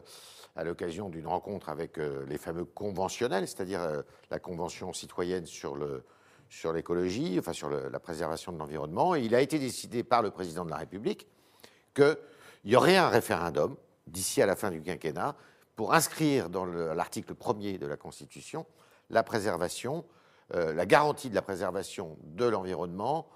à 0.57 0.65
l'occasion 0.65 1.09
d'une 1.09 1.27
rencontre 1.27 1.69
avec 1.71 1.99
euh, 1.99 2.25
les 2.29 2.39
fameux 2.39 2.65
conventionnels, 2.65 3.47
c'est-à-dire 3.49 3.81
euh, 3.83 4.03
la 4.31 4.39
Convention 4.39 4.93
citoyenne 4.93 5.47
sur 5.47 5.75
le 5.77 6.05
sur 6.49 6.75
l'écologie, 6.75 7.39
enfin 7.39 7.55
sur 7.55 7.71
le- 7.71 7.89
la 7.89 7.99
préservation 7.99 8.53
de 8.53 8.59
l'environnement. 8.59 9.15
Et 9.15 9.23
il 9.23 9.35
a 9.35 9.41
été 9.41 9.59
décidé 9.59 10.03
par 10.03 10.21
le 10.21 10.31
président 10.31 10.67
de 10.67 10.71
la 10.71 10.77
République 10.77 11.27
qu'il 11.95 12.17
y 12.67 12.77
aurait 12.77 12.99
un 12.99 13.09
référendum 13.09 13.75
d'ici 14.07 14.43
à 14.43 14.47
la 14.47 14.55
fin 14.55 14.71
du 14.71 14.83
quinquennat 14.83 15.35
pour 15.77 15.95
inscrire 15.95 16.49
dans 16.51 16.65
le- 16.65 16.95
l'article 16.95 17.35
1er 17.35 17.79
de 17.79 17.87
la 17.87 17.97
Constitution 17.97 18.67
la 19.11 19.23
préservation, 19.23 20.05
euh, 20.55 20.73
la 20.73 20.87
garantie 20.87 21.29
de 21.31 21.35
la 21.35 21.43
préservation 21.43 22.17
de 22.23 22.47
l'environnement 22.47 23.29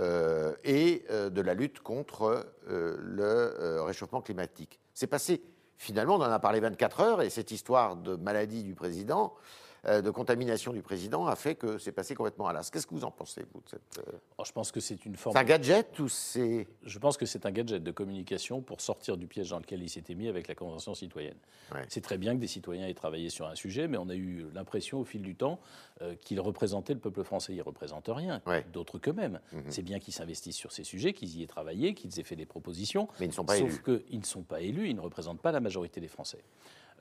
euh, 0.00 0.54
et 0.64 1.04
euh, 1.10 1.30
de 1.30 1.40
la 1.40 1.54
lutte 1.54 1.80
contre 1.80 2.46
le 2.66 3.80
réchauffement 3.82 4.20
climatique. 4.20 4.80
C'est 4.92 5.06
passé, 5.06 5.42
finalement, 5.78 6.16
on 6.16 6.20
en 6.22 6.30
a 6.30 6.38
parlé 6.38 6.60
24 6.60 7.00
heures, 7.00 7.22
et 7.22 7.30
cette 7.30 7.50
histoire 7.52 7.96
de 7.96 8.16
maladie 8.16 8.64
du 8.64 8.74
président, 8.74 9.34
de 9.86 10.10
contamination 10.10 10.72
du 10.72 10.82
président, 10.82 11.26
a 11.26 11.36
fait 11.36 11.54
que 11.54 11.78
c'est 11.78 11.92
passé 11.92 12.14
complètement 12.14 12.46
à 12.48 12.52
l'as. 12.52 12.70
Qu'est-ce 12.70 12.86
que 12.86 12.94
vous 12.94 13.04
en 13.04 13.10
pensez, 13.10 13.44
vous, 13.52 13.60
de 13.60 13.68
cette... 13.68 13.98
euh, 13.98 14.12
Alors, 14.38 14.46
je 14.46 14.52
pense 14.52 14.72
que 14.72 14.80
c'est 14.80 15.04
une 15.04 15.16
forme. 15.16 15.34
C'est 15.34 15.40
un 15.40 15.44
gadget 15.44 15.98
ou 15.98 16.08
c'est... 16.08 16.66
Je 16.84 16.98
pense 16.98 17.16
que 17.16 17.26
c'est 17.26 17.44
un 17.46 17.50
gadget 17.50 17.82
de 17.82 17.90
communication 17.90 18.60
pour 18.62 18.80
sortir 18.80 19.16
du 19.16 19.26
piège 19.26 19.50
dans 19.50 19.58
lequel 19.58 19.82
il 19.82 19.88
s'était 19.90 20.14
mis 20.14 20.28
avec 20.28 20.48
la 20.48 20.54
Convention 20.54 20.94
citoyenne. 20.94 21.36
Ouais. 21.74 21.84
C'est 21.88 22.00
très 22.00 22.18
bien 22.18 22.34
que 22.34 22.40
des 22.40 22.46
citoyens 22.46 22.86
aient 22.86 22.94
travaillé 22.94 23.28
sur 23.30 23.46
un 23.46 23.54
sujet, 23.54 23.88
mais 23.88 23.98
on 23.98 24.08
a 24.08 24.14
eu 24.14 24.46
l'impression 24.54 25.00
au 25.00 25.04
fil 25.04 25.22
du 25.22 25.34
temps 25.34 25.60
euh, 26.02 26.14
qu'ils 26.20 26.40
représentaient 26.40 26.94
le 26.94 27.00
peuple 27.00 27.22
français. 27.24 27.52
Ils 27.52 27.58
ne 27.58 27.62
représentent 27.62 28.08
rien, 28.08 28.40
Ouais. 28.46 28.64
d'autres 28.72 28.98
qu'eux-mêmes. 28.98 29.40
Mhm. 29.52 29.64
C'est 29.68 29.82
bien 29.82 29.98
qu'ils 29.98 30.14
s'investissent 30.14 30.56
sur 30.56 30.72
ces 30.72 30.84
sujets, 30.84 31.12
qu'ils 31.12 31.36
y 31.36 31.42
aient 31.42 31.46
travaillé, 31.46 31.94
qu'ils 31.94 32.18
aient 32.18 32.24
fait 32.24 32.36
des 32.36 32.46
propositions. 32.46 33.08
Mais 33.20 33.26
ils 33.26 33.30
ne 33.30 33.34
sont 33.34 33.44
pas 33.44 33.56
Sauf 33.58 33.68
élus. 33.86 34.00
qu'ils 34.08 34.18
ne 34.20 34.24
sont 34.24 34.42
pas 34.42 34.60
élus, 34.60 34.88
ils 34.88 34.96
ne 34.96 35.00
représentent 35.00 35.40
pas 35.42 35.52
la 35.52 35.60
majorité 35.60 36.00
des 36.00 36.08
Français. 36.08 36.42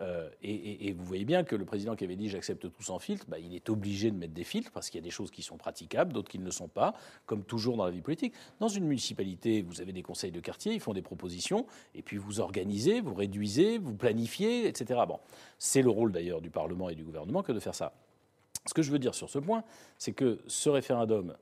Euh, 0.02 0.28
et, 0.42 0.52
et- 0.54 0.88
et 0.88 0.92
vous 0.94 1.06
voyez 1.06 1.24
bien 1.24 1.44
que 1.44 1.56
le 1.56 1.66
président 1.66 1.96
qui 1.96 2.04
avait 2.04 2.16
dit 2.16 2.28
j'accepte 2.28 2.62
tout 2.72 2.82
sans 2.84 2.98
filtre, 2.98 3.26
bah, 3.30 3.38
il 3.38 3.54
est 3.56 3.70
obligé 3.70 4.10
de 4.10 4.16
mettre 4.18 4.34
des 4.34 4.44
filtres 4.44 4.72
parce 4.72 4.90
qu'il 4.90 5.00
y 5.00 5.04
a 5.04 5.06
des 5.06 5.12
choses 5.12 5.30
qui 5.30 5.44
sont 5.44 5.56
praticables, 5.56 6.12
d'autres 6.14 6.30
qui 6.32 6.40
ne 6.40 6.46
le 6.46 6.52
sont 6.52 6.68
pas, 6.68 6.96
comme 7.28 7.44
toujours 7.44 7.78
dans 7.78 7.86
la 7.86 7.92
vie 7.92 8.02
politique. 8.02 8.34
Dans 8.60 8.68
une 8.68 8.86
municipalité, 8.86 9.62
vous 9.62 9.82
avez 9.82 9.94
des 9.94 10.02
conseils 10.02 10.32
de 10.32 10.40
quartier, 10.40 10.74
ils 10.74 10.80
font 10.80 10.94
des 10.94 11.04
propositions, 11.04 11.68
et 11.94 12.02
puis 12.02 12.18
vous 12.18 12.40
organisez, 12.40 13.02
vous 13.02 13.14
réduisez, 13.14 13.78
vous 13.78 13.94
planifiez, 13.94 14.68
etc. 14.68 15.00
Bon, 15.08 15.20
c'est 15.60 15.84
le 15.84 15.92
rôle 15.92 16.12
d'ailleurs 16.12 16.42
du 16.42 16.50
Parlement 16.50 16.90
et 16.90 16.96
du 16.96 17.04
gouvernement 17.04 17.44
que 17.44 17.52
de 17.52 17.60
faire 17.60 17.76
ça. 17.76 17.94
Ce 18.66 18.74
que 18.74 18.82
je 18.82 18.92
veux 18.92 19.00
dire 19.00 19.14
sur 19.14 19.30
ce 19.30 19.38
point, 19.40 19.64
c'est 20.00 20.14
que 20.14 20.40
ce 20.48 20.70
référendum, 20.70 21.36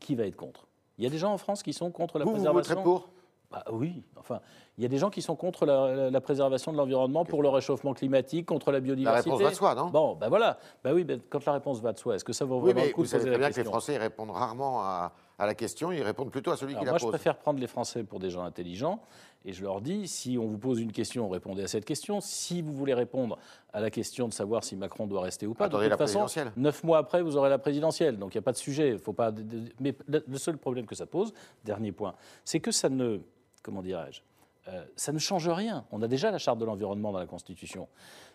qui 0.00 0.14
va 0.14 0.26
être 0.26 0.36
contre? 0.36 0.66
Il 0.96 1.04
y 1.04 1.06
a 1.06 1.10
des 1.10 1.18
gens 1.18 1.32
en 1.32 1.38
France 1.38 1.62
qui 1.62 1.74
sont 1.74 1.90
contre 1.90 2.18
la 2.18 2.24
Vous, 2.24 2.30
vous 2.30 2.36
préservation? 2.36 2.74
voterez 2.76 2.82
pour? 2.84 3.10
Bah 3.50 3.64
oui, 3.70 4.02
enfin, 4.16 4.40
il 4.78 4.82
y 4.82 4.84
a 4.84 4.88
des 4.88 4.98
gens 4.98 5.08
qui 5.10 5.22
sont 5.22 5.36
contre 5.36 5.64
la, 5.64 5.94
la- 5.94 6.10
la 6.10 6.20
préservation 6.20 6.70
de 6.72 6.76
l'environnement, 6.76 7.24
pour 7.24 7.42
le 7.42 7.48
réchauffement 7.48 7.94
climatique, 7.94 8.44
contre 8.46 8.70
la 8.70 8.76
La 8.78 8.80
biodiversité. 8.80 9.30
réponse 9.30 9.42
va 9.42 9.50
de 9.50 9.54
soi, 9.54 9.74
non? 9.74 9.88
Bon, 9.88 10.14
ben 10.14 10.28
voilà. 10.28 10.58
Ben 10.84 10.92
oui, 10.92 11.04
ben, 11.04 11.20
quand 11.30 11.44
la 11.46 11.52
réponse 11.54 11.80
va 11.80 11.92
de 11.92 11.98
soi, 11.98 12.16
est-ce 12.16 12.24
que 12.24 12.32
ça 12.34 12.44
vaut 12.44 12.56
Oui, 12.56 12.64
vraiment 12.72 12.80
mais 12.82 12.86
le 12.88 12.92
coup 12.92 13.00
vous 13.00 13.06
de 13.06 13.08
savez 13.10 13.22
poser 13.24 13.30
très 13.32 13.40
la 13.40 13.46
bien 13.48 13.54
que 13.54 13.60
les 13.60 13.64
Français 13.64 13.96
répondent 13.96 14.30
rarement 14.32 14.80
à, 14.82 15.12
à 15.38 15.46
la 15.46 15.54
question, 15.54 15.92
ils 15.92 16.02
répondent 16.02 16.30
plutôt 16.30 16.50
à 16.50 16.56
celui 16.56 16.72
Alors 16.74 16.80
qui 16.80 16.86
la 16.86 16.92
moi, 16.92 16.98
je 16.98 17.04
pose. 17.04 17.10
préfère 17.12 17.38
prendre 17.38 17.58
les 17.58 17.66
Français 17.66 18.04
pour 18.04 18.18
des 18.18 18.28
gens 18.30 18.42
intelligents 18.44 19.00
et 19.46 19.52
je 19.54 19.62
leur 19.62 19.80
dis 19.80 20.08
si 20.08 20.36
on 20.38 20.46
vous 20.46 20.58
pose 20.58 20.80
une 20.80 20.92
question, 20.92 21.28
répondez 21.30 21.62
à 21.62 21.68
cette 21.68 21.84
question. 21.86 22.20
Si 22.20 22.60
vous 22.60 22.72
voulez 22.74 22.94
répondre 22.94 23.38
à 23.72 23.80
la 23.80 23.90
question 23.90 24.28
de 24.28 24.32
savoir 24.34 24.62
si 24.64 24.76
Macron 24.76 25.06
doit 25.06 25.22
rester 25.22 25.46
ou 25.46 25.54
pas, 25.54 25.66
Attendez 25.66 25.84
de 25.84 25.90
la 25.90 25.96
toute 25.96 26.06
façon, 26.06 26.20
présidentielle. 26.24 26.52
neuf 26.56 26.82
mois 26.84 26.98
après, 26.98 27.22
vous 27.22 27.36
aurez 27.38 27.48
la 27.48 27.58
présidentielle. 27.58 28.18
Donc 28.18 28.34
il 28.34 28.38
n'y 28.38 28.40
a 28.40 28.42
pas 28.42 28.52
de 28.52 28.56
sujet. 28.58 28.98
Faut 28.98 29.12
pas. 29.14 29.32
Mais 29.80 29.94
le 30.08 30.36
seul 30.38 30.58
problème 30.58 30.84
que 30.84 30.94
ça 30.94 31.06
pose, 31.06 31.32
dernier 31.64 31.92
point, 31.92 32.14
c'est 32.44 32.60
que 32.60 32.70
ça 32.72 32.88
ne, 32.88 33.18
comment 33.62 33.82
dirais-je, 33.82 34.20
euh, 34.68 34.84
ça 34.96 35.12
ne 35.12 35.18
change 35.18 35.48
rien. 35.48 35.84
On 35.92 36.02
a 36.02 36.08
déjà 36.08 36.30
la 36.30 36.38
charte 36.38 36.58
de 36.58 36.64
l'environnement 36.64 37.12
dans 37.12 37.18
la 37.18 37.26
Constitution. 37.26 37.88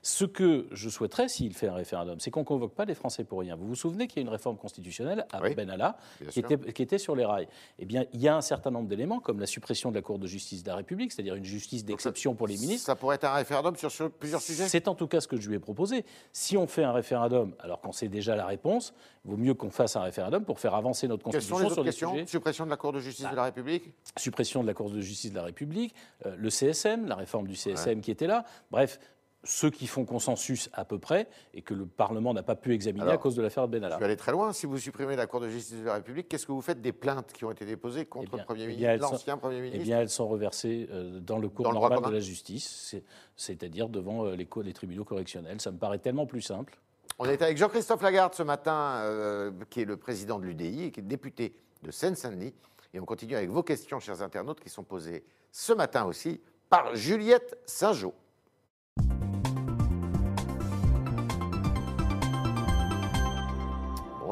Ce 0.04 0.26
que 0.26 0.68
je 0.72 0.90
souhaiterais, 0.90 1.28
s'il 1.28 1.54
fait 1.54 1.68
un 1.68 1.76
référendum, 1.76 2.20
c'est 2.20 2.32
qu'on 2.32 2.40
ne 2.40 2.46
convoque 2.46 2.74
pas 2.74 2.86
les 2.86 2.96
Français 2.96 3.24
pour 3.24 3.40
rien. 3.42 3.56
Vous 3.56 3.68
vous 3.68 3.76
souvenez 3.76 4.08
qu'il 4.08 4.18
y 4.18 4.20
a 4.20 4.24
une 4.24 4.30
réforme 4.30 4.58
constitutionnelle 4.58 5.28
à 5.32 5.42
Oui, 5.42 5.54
Benalla 5.54 5.98
qui 6.30 6.40
était, 6.40 6.58
qui 6.58 6.82
était 6.82 6.98
sur 6.98 7.16
les 7.16 7.26
rails. 7.26 7.48
Eh 7.78 7.86
bien, 7.86 8.06
il 8.14 8.20
y 8.22 8.28
a 8.28 8.36
un 8.36 8.42
certain 8.42 8.72
nombre 8.72 8.88
d'éléments, 8.88 9.20
comme 9.20 9.40
la 9.40 9.46
suppression 9.46 9.92
de 9.92 9.96
la 9.96 10.02
Cour 10.02 10.18
de 10.18 10.26
justice 10.26 10.64
de 10.64 10.70
la 10.70 10.78
République, 10.78 11.12
c'est-à-dire 11.12 11.36
une 11.36 11.46
justice 11.46 11.86
d'exception 11.86 12.34
pour 12.34 12.48
les 12.48 12.58
ministres. 12.58 12.86
Ça 12.88 12.96
pourrait 12.96 13.16
être 13.18 13.26
un 13.26 13.34
référendum 13.34 13.76
sur, 13.76 13.92
sur 13.92 14.10
plusieurs 14.10 14.42
sujets? 14.42 14.68
C'est 14.68 14.88
en 14.88 14.96
tout 14.96 15.08
cas 15.08 15.22
ce 15.22 15.28
que 15.28 15.38
je 15.40 15.48
lui 15.48 15.58
ai 15.58 15.60
proposé. 15.60 16.04
Si 16.34 16.58
on 16.58 16.66
fait 16.66 16.84
un 16.84 16.94
référendum, 16.94 17.54
alors 17.60 17.80
qu'on 17.82 17.92
sait 17.92 18.08
déjà 18.08 18.36
la 18.36 18.48
réponse, 18.48 18.94
il 19.24 19.30
vaut 19.32 19.38
mieux 19.38 19.54
qu'on 19.54 19.70
fasse 19.70 19.96
un 19.96 20.02
référendum 20.02 20.44
pour 20.46 20.60
faire 20.60 20.74
avancer 20.74 21.08
notre 21.08 21.30
Quelles 21.30 21.44
sont 21.44 21.56
constitution 21.56 21.60
les 21.60 21.66
autres 21.66 21.74
sur 21.76 21.84
des 21.84 21.90
questions? 21.90 22.12
sujets. 22.14 22.26
Suppression 22.26 22.66
de 22.66 22.72
la 22.72 22.78
Cour 22.78 22.92
de 22.94 23.00
justice 23.00 23.30
de 23.30 23.36
la 23.36 23.44
République? 23.44 23.92
Suppression 24.18 24.64
de 24.64 24.68
la 24.68 24.74
Cour 24.74 24.90
de 24.90 25.00
justice 25.00 25.32
de 25.32 25.36
la 25.36 25.44
République, 25.44 25.94
le 26.26 26.50
CSM, 26.50 27.08
la 27.08 27.16
réforme 27.16 27.48
du 27.48 27.56
CSM 27.56 28.02
qui 28.02 28.12
était 28.12 28.28
là. 28.28 28.46
Bref, 28.72 29.00
ceux 29.44 29.70
qui 29.72 29.88
font 29.88 30.06
consensus 30.06 30.70
à 30.74 30.86
peu 30.86 31.00
près 31.00 31.28
et 31.54 31.62
que 31.62 31.74
le 31.74 31.86
Parlement 31.86 32.34
n'a 32.34 32.44
pas 32.44 32.56
pu 32.56 32.74
examiner 32.74 33.04
Alors, 33.04 33.16
à 33.16 33.18
cause 33.18 33.36
de 33.36 33.42
l'affaire 33.42 33.66
Je 33.66 33.72
Benalla. 33.72 33.98
vais 33.98 34.06
aller 34.06 34.16
très 34.18 34.32
loin. 34.32 34.54
Si 34.54 34.66
vous 34.66 34.78
supprimez 34.78 35.16
la 35.16 35.26
Cour 35.26 35.40
de 35.40 35.50
justice 35.50 35.80
de 35.80 35.86
la 35.86 35.96
République, 35.96 36.30
qu'est-ce 36.30 36.46
que 36.46 36.52
vous 36.52 36.62
faites 36.62 36.82
des 36.82 36.92
plaintes 36.92 37.32
qui 37.34 37.44
ont 37.46 37.52
été 37.52 37.66
déposées 37.66 38.06
contre 38.06 38.28
Eh 38.28 38.36
bien- 38.36 38.40
le 38.40 38.46
Premier 38.46 38.64
eh 38.66 38.68
ministre, 38.68 39.12
l'ancien 39.12 39.38
Premier 39.38 39.58
Eh 39.58 39.62
ministre 39.62 39.84
bien, 39.84 40.00
elles 40.02 40.10
sont 40.10 40.28
reversées 40.28 40.88
euh, 40.92 41.20
dans 41.20 41.40
le 41.40 41.50
cours 41.50 41.66
Dans 41.66 41.74
normal 41.74 42.02
de 42.04 42.12
la 42.12 42.20
justice, 42.20 42.70
c'est- 42.90 43.04
c'est-à-dire 43.36 43.90
devant 43.90 44.26
euh, 44.28 44.36
les, 44.36 44.74
tribunaux 44.74 45.06
correctionnels. 45.06 45.60
Ça 45.60 45.72
me 45.72 45.78
paraît 45.78 46.00
tellement 46.00 46.28
plus 46.28 46.42
simple. 46.42 46.78
On 47.18 47.26
est 47.26 47.42
avec 47.42 47.58
Jean-Christophe 47.58 48.02
Lagarde 48.02 48.34
ce 48.34 48.44
matin, 48.44 49.02
euh, 49.04 49.52
qui 49.70 49.82
est 49.82 49.86
le 49.86 49.98
président 49.98 50.40
de 50.40 50.46
l'UDI 50.46 50.84
et 50.86 50.92
qui 50.92 51.00
est 51.00 51.04
député 51.04 51.56
de 51.84 51.92
Seine-Saint-Denis. 51.92 52.54
Et 52.94 53.00
on 53.00 53.06
continue 53.06 53.36
avec 53.36 53.50
vos 53.50 53.64
questions, 53.64 54.00
chers 54.00 54.22
internautes, 54.22 54.60
qui 54.60 54.70
sont 54.70 54.84
posées 54.84 55.24
ce 55.52 55.72
matin 55.72 56.06
aussi 56.06 56.42
par 56.70 56.94
Juliette 56.96 57.58
Saint-Jean. 57.66 58.14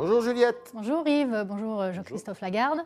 Bonjour 0.02 0.22
Juliette. 0.22 0.72
Bonjour 0.74 1.06
Yves, 1.06 1.44
bonjour 1.46 1.82
euh, 1.82 1.92
Jean-Christophe 1.92 2.40
Lagarde. 2.40 2.80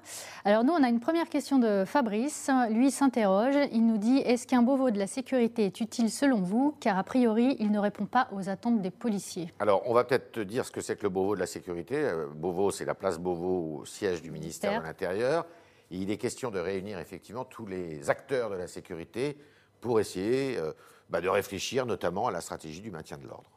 Alors 0.45 0.63
nous, 0.63 0.73
on 0.73 0.83
a 0.83 0.89
une 0.89 0.99
première 0.99 1.29
question 1.29 1.59
de 1.59 1.85
Fabrice. 1.85 2.49
Lui 2.71 2.89
s'interroge, 2.89 3.55
il 3.71 3.85
nous 3.85 3.99
dit, 3.99 4.17
est-ce 4.17 4.47
qu'un 4.47 4.63
Beauvau 4.63 4.89
de 4.89 4.97
la 4.97 5.05
sécurité 5.05 5.65
est 5.65 5.79
utile 5.79 6.09
selon 6.09 6.41
vous? 6.41 6.75
Car 6.79 6.97
a 6.97 7.03
priori, 7.03 7.55
il 7.59 7.71
ne 7.71 7.77
répond 7.77 8.07
pas 8.07 8.27
aux 8.31 8.49
attentes 8.49 8.81
des 8.81 8.89
policiers. 8.89 9.53
Alors, 9.59 9.83
on 9.85 9.93
va 9.93 10.03
peut-être 10.03 10.31
te 10.31 10.39
dire 10.39 10.65
ce 10.65 10.71
que 10.71 10.81
c'est 10.81 10.95
que 10.95 11.03
le 11.03 11.09
Beauvau 11.09 11.35
de 11.35 11.39
la 11.39 11.45
sécurité. 11.45 11.97
Euh, 11.97 12.25
Beauvau, 12.33 12.71
c'est 12.71 12.85
la 12.85 12.95
place 12.95 13.19
Beauvau, 13.19 13.81
au 13.81 13.85
siège 13.85 14.23
du 14.23 14.31
ministère 14.31 14.81
de 14.81 14.85
Ministère. 14.85 15.45
Il 15.91 16.11
est 16.11 16.17
question 16.17 16.51
de 16.51 16.59
réunir 16.59 16.99
effectivement 16.99 17.45
tous 17.45 17.65
les 17.65 18.09
acteurs 18.09 18.49
de 18.49 18.55
la 18.55 18.67
sécurité 18.67 19.37
pour 19.81 19.99
essayer 19.99 20.57
euh, 20.57 20.71
bah, 21.09 21.21
de 21.21 21.29
réfléchir 21.29 21.85
notamment 21.85 22.27
à 22.27 22.31
la 22.31 22.41
stratégie 22.41 22.81
du 22.81 22.91
maintien 22.91 23.17
de 23.17 23.27
l'ordre. 23.27 23.49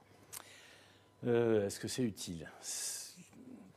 Euh, 1.27 1.67
est-ce 1.67 1.81
que 1.81 1.89
c'est 1.89 2.03
utile? 2.03 2.51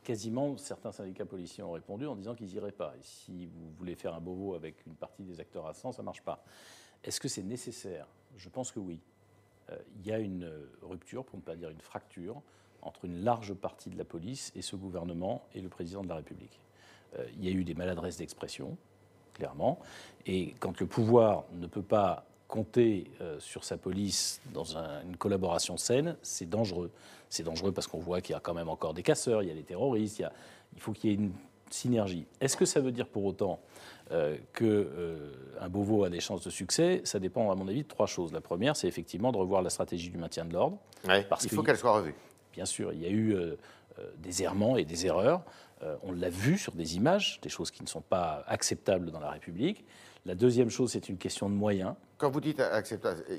Quasiment, 0.02 0.56
certains 0.56 0.92
syndicats 0.92 1.24
policiers 1.24 1.62
ont 1.62 1.72
répondu 1.72 2.06
en 2.06 2.16
disant 2.16 2.34
qu'ils 2.34 2.48
n'iraient 2.48 2.72
pas. 2.72 2.94
Si 3.02 3.46
vous 3.46 3.70
voulez 3.78 3.94
faire 3.94 4.14
un 4.14 4.20
bobo 4.20 4.54
avec 4.54 4.84
une 4.86 4.94
partie 4.94 5.22
des 5.22 5.40
acteurs 5.40 5.66
à 5.66 5.72
100, 5.72 5.92
ça 5.92 6.02
ne 6.02 6.06
marche 6.06 6.22
pas. 6.22 6.44
Est-ce 7.04 7.20
que 7.20 7.28
c'est 7.28 7.42
nécessaire? 7.42 8.06
Je 8.36 8.48
pense 8.48 8.72
que 8.72 8.80
oui. 8.80 9.00
Euh, 9.70 9.78
il 9.96 10.06
y 10.06 10.12
a 10.12 10.18
une 10.18 10.50
rupture, 10.82 11.24
pour 11.24 11.38
ne 11.38 11.42
pas 11.42 11.54
dire 11.54 11.70
une 11.70 11.80
fracture, 11.80 12.42
entre 12.82 13.04
une 13.04 13.22
large 13.22 13.54
partie 13.54 13.90
de 13.90 13.96
la 13.96 14.04
police 14.04 14.52
et 14.56 14.62
ce 14.62 14.74
gouvernement 14.74 15.46
et 15.54 15.60
le 15.60 15.68
président 15.68 16.02
de 16.02 16.08
la 16.08 16.16
République. 16.16 16.60
Euh, 17.18 17.26
il 17.38 17.44
y 17.44 17.48
a 17.48 17.52
eu 17.52 17.64
des 17.64 17.74
maladresses 17.74 18.16
d'expression, 18.16 18.76
clairement, 19.34 19.78
et 20.26 20.54
quand 20.60 20.78
le 20.80 20.86
pouvoir 20.86 21.44
ne 21.52 21.66
peut 21.66 21.82
pas 21.82 22.24
compter 22.50 23.04
euh, 23.20 23.38
sur 23.38 23.64
sa 23.64 23.76
police 23.76 24.40
dans 24.52 24.76
une 24.76 25.16
collaboration 25.16 25.76
saine, 25.76 26.16
c'est 26.20 26.48
dangereux. 26.48 26.90
C'est 27.28 27.44
dangereux 27.44 27.72
parce 27.72 27.86
qu'on 27.86 28.00
voit 28.00 28.20
qu'il 28.20 28.32
y 28.32 28.36
a 28.36 28.40
quand 28.40 28.54
même 28.54 28.68
encore 28.68 28.92
des 28.92 29.04
casseurs, 29.04 29.42
il 29.42 29.48
y 29.48 29.52
a 29.52 29.54
des 29.54 29.62
terroristes, 29.62 30.18
il, 30.18 30.28
il 30.74 30.80
faut 30.80 30.92
qu'il 30.92 31.10
y 31.10 31.12
ait 31.12 31.16
une 31.16 31.32
synergie. 31.70 32.26
Est-ce 32.40 32.56
que 32.56 32.64
ça 32.64 32.80
veut 32.80 32.90
dire 32.90 33.06
pour 33.06 33.24
autant 33.24 33.60
euh, 34.10 34.36
qu'un 34.52 34.64
euh, 34.66 35.68
Beauvau 35.70 36.02
a 36.02 36.10
des 36.10 36.18
chances 36.18 36.42
de 36.42 36.50
succès? 36.50 37.00
Ça 37.04 37.20
dépend, 37.20 37.52
à 37.52 37.54
mon 37.54 37.68
avis, 37.68 37.84
de 37.84 37.88
trois 37.88 38.06
choses. 38.06 38.32
La 38.32 38.40
première, 38.40 38.74
c'est 38.74 38.88
effectivement 38.88 39.30
de 39.30 39.38
revoir 39.38 39.62
la 39.62 39.70
stratégie 39.70 40.10
du 40.10 40.18
maintien 40.18 40.44
de 40.44 40.52
l'ordre. 40.52 40.78
parce 41.28 41.44
il 41.44 41.50
faut 41.50 41.62
qu'elle 41.62 41.78
soit 41.78 41.92
revue. 41.92 42.14
Bien 42.52 42.64
sûr, 42.64 42.92
il 42.92 43.00
y 43.00 43.06
a 43.06 43.10
eu 43.10 43.36
des 44.18 44.42
errements 44.42 44.76
et 44.76 44.84
des 44.84 45.06
erreurs. 45.06 45.42
On 46.02 46.12
l'a 46.12 46.28
vu 46.28 46.58
sur 46.58 46.72
des 46.74 46.96
images, 46.96 47.40
des 47.42 47.48
choses 47.48 47.70
qui 47.70 47.82
ne 47.82 47.88
sont 47.88 48.00
pas 48.00 48.44
acceptables 48.46 49.10
dans 49.10 49.20
la 49.20 49.30
République. 49.30 49.84
La 50.26 50.34
deuxième 50.34 50.70
chose, 50.70 50.92
c'est 50.92 51.08
une 51.08 51.16
question 51.16 51.48
de 51.48 51.54
moyens. 51.54 51.94
Quand 52.18 52.30
vous 52.30 52.40
dites 52.40 52.62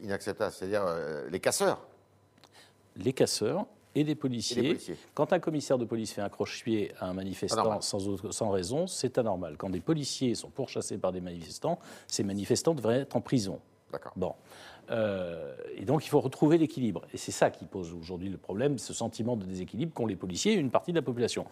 inacceptable, 0.01 0.51
c'est-à-dire 0.51 0.83
euh, 0.85 1.29
les 1.29 1.39
casseurs 1.39 1.85
Les 2.95 3.13
casseurs 3.13 3.67
et 3.93 4.03
les, 4.03 4.15
policiers. 4.15 4.77
Quand 5.13 5.33
un 5.33 5.39
commissaire 5.39 5.77
de 5.77 5.85
police 5.85 6.13
fait 6.13 6.21
un 6.21 6.29
croche-pied 6.29 6.93
à 6.99 7.07
un 7.07 7.13
manifestant 7.13 7.81
sans, 7.81 8.31
sans, 8.31 8.49
raison, 8.49 8.87
c'est 8.87 9.17
anormal. 9.17 9.57
Quand 9.57 9.69
des 9.69 9.81
policiers 9.81 10.33
sont 10.33 10.49
pourchassés 10.49 10.97
par 10.97 11.11
des 11.11 11.21
manifestants, 11.21 11.77
ces 12.07 12.23
manifestants 12.23 12.73
devraient 12.73 13.01
être 13.01 13.15
en 13.15 13.21
prison. 13.21 13.59
D'accord. 13.91 14.13
Bon. 14.15 14.33
Euh, 14.91 15.53
et 15.77 15.85
donc 15.85 16.05
il 16.05 16.09
faut 16.09 16.19
retrouver 16.19 16.57
l'équilibre. 16.57 17.01
Et 17.13 17.17
c'est 17.17 17.31
ça 17.31 17.49
qui 17.49 17.65
pose 17.65 17.93
aujourd'hui 17.93 18.29
le 18.29 18.37
problème, 18.37 18.77
ce 18.77 18.93
sentiment 18.93 19.35
de 19.35 19.45
déséquilibre 19.45 19.93
qu'ont 19.93 20.05
les 20.05 20.15
policiers 20.15 20.53
et 20.53 20.57
une 20.57 20.69
partie 20.69 20.91
de 20.91 20.97
la 20.97 21.01
population. 21.01 21.45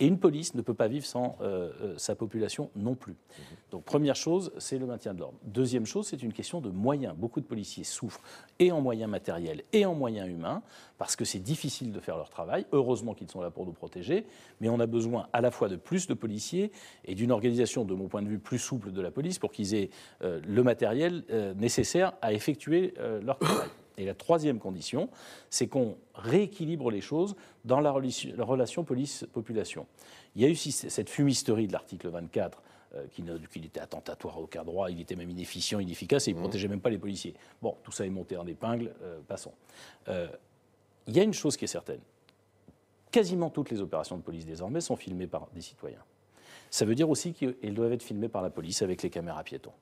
Et 0.00 0.06
une 0.06 0.18
police 0.18 0.54
ne 0.54 0.62
peut 0.62 0.74
pas 0.74 0.88
vivre 0.88 1.06
sans 1.06 1.36
euh, 1.40 1.70
euh, 1.82 1.94
sa 1.98 2.14
population 2.14 2.70
non 2.74 2.94
plus. 2.94 3.12
Mhm. 3.12 3.44
Donc 3.72 3.84
première 3.84 4.16
chose, 4.16 4.52
c'est 4.58 4.78
le 4.78 4.86
maintien 4.86 5.14
de 5.14 5.20
l'ordre. 5.20 5.38
Deuxième 5.44 5.86
chose, 5.86 6.06
c'est 6.08 6.22
une 6.22 6.32
question 6.32 6.60
de 6.60 6.70
moyens. 6.70 7.14
Beaucoup 7.16 7.40
de 7.40 7.46
policiers 7.46 7.84
souffrent 7.84 8.22
et 8.58 8.72
en 8.72 8.80
moyens 8.80 9.10
matériels 9.10 9.62
et 9.72 9.84
en 9.84 9.94
moyens 9.94 10.28
humains 10.28 10.62
parce 10.98 11.14
que 11.14 11.24
c'est 11.24 11.38
difficile 11.38 11.92
de 11.92 12.00
faire 12.00 12.16
leur 12.16 12.30
travail. 12.30 12.66
Heureusement 12.72 13.12
qu'ils 13.14 13.30
sont 13.30 13.42
là 13.42 13.50
pour 13.50 13.66
nous 13.66 13.72
protéger, 13.72 14.24
mais 14.60 14.70
on 14.70 14.80
a 14.80 14.86
besoin 14.86 15.28
à 15.32 15.42
la 15.42 15.50
fois 15.50 15.68
de 15.68 15.76
plus 15.76 16.06
de 16.06 16.14
policiers 16.14 16.72
et 17.04 17.14
d'une 17.14 17.30
organisation, 17.30 17.84
de 17.84 17.94
mon 17.94 18.08
point 18.08 18.22
de 18.22 18.28
vue, 18.28 18.38
plus 18.38 18.58
souple 18.58 18.92
de 18.92 19.02
la 19.02 19.10
police 19.10 19.38
pour 19.38 19.52
qu'ils 19.52 19.74
aient 19.74 19.90
le 20.22 20.62
matériel 20.62 21.24
nécessaire 21.56 22.14
à 22.22 22.32
effectuer 22.32 22.85
euh, 22.98 23.20
leur 23.22 23.38
travail. 23.38 23.68
Et 23.98 24.04
la 24.04 24.14
troisième 24.14 24.58
condition, 24.58 25.08
c'est 25.48 25.68
qu'on 25.68 25.96
rééquilibre 26.14 26.90
les 26.90 27.00
choses 27.00 27.34
dans 27.64 27.80
la 27.80 27.90
relation, 27.90 28.84
police-population. 28.84 29.86
Il 30.34 30.42
y 30.42 30.44
a 30.44 30.48
eu 30.48 30.54
cette 30.54 31.08
fumisterie 31.08 31.66
de 31.66 31.72
l'article 31.72 32.08
24 32.08 32.62
euh, 32.94 33.06
qu'il 33.50 33.64
était 33.64 33.80
attentatoire 33.80 34.36
à 34.36 34.40
aucun 34.40 34.64
droit, 34.64 34.90
il 34.90 35.00
était 35.00 35.16
même 35.16 35.30
inefficient, 35.30 35.80
inefficace 35.80 36.28
et 36.28 36.32
il 36.32 36.34
ne 36.34 36.40
mmh. 36.40 36.42
protégeait 36.42 36.68
même 36.68 36.80
pas 36.82 36.90
les 36.90 36.98
policiers. 36.98 37.34
Bon, 37.62 37.74
tout 37.82 37.92
ça 37.92 38.04
est 38.04 38.10
monté 38.10 38.36
en 38.36 38.46
épingle, 38.46 38.92
euh, 39.02 39.18
passons. 39.26 39.52
il 40.08 41.16
y 41.16 41.20
a 41.20 41.22
une 41.22 41.34
chose 41.34 41.56
qui 41.56 41.64
est 41.64 41.68
certaine. 41.68 42.00
Quasiment 43.10 43.48
toutes 43.48 43.70
les 43.70 43.80
opérations 43.80 44.18
de 44.18 44.22
police 44.22 44.44
désormais 44.44 44.82
sont 44.82 44.96
filmées 44.96 45.26
par 45.26 45.48
des 45.54 45.62
citoyens. 45.62 46.04
Ça 46.70 46.84
veut 46.84 46.94
dire 46.94 47.08
aussi 47.08 47.32
qu'elles 47.32 47.74
doivent 47.74 47.92
être 47.92 48.02
filmées 48.02 48.28
par 48.28 48.42
la 48.42 48.50
police 48.50 48.82
avec 48.82 49.02
les 49.02 49.08
caméras 49.08 49.42
piétons. 49.42 49.72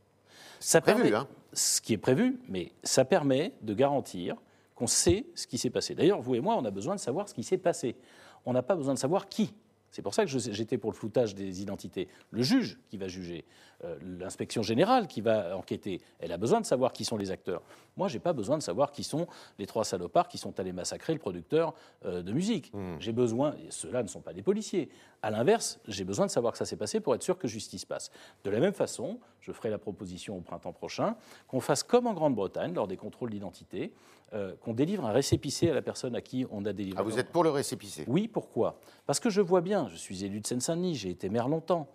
Ça 0.61 0.81
prévu, 0.81 1.15
hein. 1.15 1.27
Ce 1.53 1.81
qui 1.81 1.93
est 1.93 1.99
prévu, 1.99 2.41
mais 2.49 2.73
ça 2.83 3.05
permet 3.05 3.53
de 3.63 3.75
garantir 3.75 4.37
qu'on 4.75 4.87
sait 4.87 5.27
ce 5.35 5.47
qui 5.47 5.59
s'est 5.59 5.71
passé. 5.71 5.95
D'ailleurs, 5.95 6.21
vous 6.21 6.35
et 6.35 6.41
moi, 6.41 6.57
on 6.59 6.65
a 6.65 6.71
besoin 6.71 6.95
de 6.95 7.01
savoir 7.01 7.29
ce 7.29 7.35
qui 7.35 7.45
s'est 7.45 7.59
passé. 7.59 7.97
On 8.45 8.53
n'a 8.53 8.63
pas 8.63 8.75
besoin 8.75 8.95
de 8.95 8.99
savoir 8.99 9.29
qui. 9.29 9.55
C'est 9.95 10.03
pour 10.03 10.13
ça 10.13 10.27
que 10.27 10.31
j'étais 10.51 10.77
pour 10.77 10.91
le 10.91 10.97
floutage 10.97 11.37
des 11.37 11.63
identités. 11.63 12.09
Le 12.33 12.43
juge 12.43 12.81
qui 12.91 12.97
va 12.97 13.07
juger, 13.07 13.45
euh, 13.85 13.97
l'inspection 14.19 14.61
générale 14.61 15.07
qui 15.07 15.21
va 15.21 15.57
enquêter, 15.57 16.01
elle 16.19 16.33
a 16.33 16.37
besoin 16.37 16.61
de 16.61 16.67
savoir 16.67 16.93
qui 16.93 17.05
sont 17.05 17.17
les 17.17 17.31
acteurs. 17.31 17.63
Moi, 17.97 18.09
je 18.09 18.15
n'ai 18.15 18.19
pas 18.21 18.33
besoin 18.33 18.59
de 18.59 18.63
savoir 18.65 18.91
qui 18.91 19.05
sont 19.05 19.29
les 19.57 19.67
trois 19.67 19.85
salopards 19.85 20.27
qui 20.27 20.37
sont 20.37 20.59
allés 20.59 20.73
massacrer 20.73 21.13
le 21.13 21.21
producteur 21.21 21.75
euh, 22.05 22.23
de 22.23 22.33
musique. 22.33 22.73
Hmm. 22.75 22.97
J'ai 22.99 23.13
besoin, 23.13 23.55
ceux-là 23.71 24.03
ne 24.03 24.09
sont 24.09 24.21
pas 24.21 24.33
des 24.33 24.43
policiers. 24.43 24.89
À 25.23 25.31
l'inverse, 25.31 25.79
j'ai 25.87 26.03
besoin 26.03 26.27
de 26.27 26.31
savoir 26.33 26.55
que 26.55 26.59
ça 26.59 26.65
s'est 26.65 26.77
passé 26.77 26.99
pour 26.99 27.15
être 27.15 27.23
sûr 27.23 27.39
que 27.39 27.47
justice 27.47 27.85
passe. 27.85 28.11
De 28.43 28.51
la 28.51 28.59
même 28.59 28.75
façon, 28.75 29.21
je 29.41 29.53
ferai 29.53 29.71
la 29.71 29.79
proposition 29.79 30.37
au 30.37 30.41
printemps 30.41 30.73
prochain 30.73 31.17
qu'on 31.47 31.61
fasse 31.61 31.85
comme 31.85 32.09
en 32.09 32.15
Grande-Bretagne 32.15 32.75
lors 32.75 32.89
des 32.89 32.97
contrôles 32.97 33.31
d'identité, 33.31 33.93
euh, 34.33 34.57
qu'on 34.57 34.73
délivre 34.73 35.05
un 35.05 35.13
récépissé 35.13 35.71
à 35.71 35.75
la 35.75 35.83
personne 35.83 36.17
à 36.17 36.21
qui 36.21 36.45
on 36.51 36.65
a 36.65 36.73
délivré. 36.73 36.99
Ah, 36.99 37.05
vous 37.05 37.19
êtes 37.19 37.31
pour 37.31 37.45
le 37.45 37.51
récépissé? 37.51 38.05
Oui, 38.09 38.27
pourquoi? 38.27 38.81
Parce 39.07 39.21
que 39.21 39.31
je 39.31 39.41
vois 39.41 39.61
bien, 39.61 39.84
je 39.89 39.97
suis 39.97 40.25
élu 40.25 40.41
de 40.41 40.47
Seine-Saint-Denis, 40.47 40.95
j'ai 40.95 41.11
été 41.11 41.29
maire 41.29 41.49
longtemps, 41.49 41.89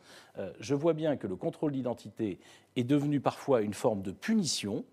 je 0.59 0.73
vois 0.73 0.93
bien 0.93 1.17
que 1.17 1.27
le 1.27 1.35
contrôle 1.35 1.73
d'identité 1.73 2.39
est 2.75 2.83
devenu 2.83 3.19
parfois 3.19 3.61
une 3.61 3.73
forme 3.73 4.01
de 4.01 4.11
punition 4.11 4.85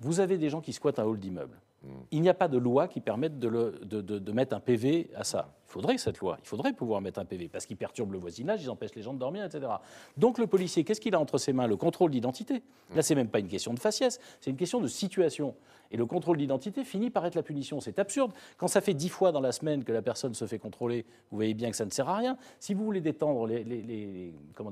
vous 0.00 0.20
avez 0.20 0.38
des 0.38 0.48
gens 0.48 0.60
qui 0.60 0.72
squattent 0.72 0.98
un 0.98 1.04
hall 1.04 1.18
d'immeuble. 1.18 1.56
Hmm. 1.82 2.00
Il 2.10 2.22
n'y 2.22 2.28
a 2.28 2.34
pas 2.34 2.48
de 2.48 2.58
loi 2.58 2.88
qui 2.88 3.00
permette 3.00 3.38
de, 3.38 4.32
mettre 4.32 4.56
un 4.56 4.60
PV 4.60 5.10
à 5.14 5.24
ça. 5.24 5.54
Il 5.70 5.74
faudrait 5.74 5.98
cette 5.98 6.18
loi, 6.18 6.36
il 6.42 6.48
faudrait 6.48 6.72
pouvoir 6.72 7.00
mettre 7.00 7.20
un 7.20 7.24
PV, 7.24 7.48
parce 7.48 7.64
qu'ils 7.64 7.76
perturbent 7.76 8.10
le 8.10 8.18
voisinage, 8.18 8.60
ils 8.60 8.70
empêchent 8.70 8.96
les 8.96 9.02
gens 9.02 9.14
de 9.14 9.20
dormir, 9.20 9.44
etc. 9.44 9.68
Donc 10.16 10.38
le 10.38 10.48
policier, 10.48 10.82
qu'est-ce 10.82 11.00
qu'il 11.00 11.14
a 11.14 11.20
entre 11.20 11.38
ses 11.38 11.52
mains? 11.52 11.68
Le 11.68 11.76
contrôle 11.76 12.10
d'identité. 12.10 12.54
Hmm. 12.90 12.96
Là, 12.96 13.02
c'est 13.02 13.14
même 13.14 13.28
pas 13.28 13.38
une 13.38 13.46
question 13.46 13.72
de 13.72 13.78
faciès, 13.78 14.18
c'est 14.40 14.50
une 14.50 14.56
question 14.56 14.80
de 14.80 14.88
situation. 14.88 15.54
Et 15.92 15.96
le 15.96 16.06
contrôle 16.06 16.36
d'identité 16.36 16.84
finit 16.84 17.10
par 17.10 17.26
être 17.26 17.34
la 17.34 17.42
punition. 17.42 17.80
C'est 17.80 17.98
absurde. 17.98 18.32
Quand 18.56 18.68
ça 18.68 18.80
fait 18.80 18.94
dix 18.94 19.08
fois 19.08 19.32
dans 19.32 19.40
la 19.40 19.50
semaine 19.50 19.82
que 19.82 19.92
la 19.92 20.02
personne 20.02 20.34
se 20.34 20.46
fait 20.46 20.58
contrôler, 20.58 21.04
vous 21.30 21.36
voyez 21.36 21.54
bien 21.54 21.70
que 21.70 21.76
ça 21.76 21.84
ne 21.84 21.90
sert 21.90 22.08
à 22.08 22.16
rien. 22.16 22.36
Si 22.60 22.74
vous 22.74 22.84
voulez 22.84 23.00
détendre 23.00 23.46
les, 23.46 23.64
les, 23.64 24.32
comment 24.54 24.70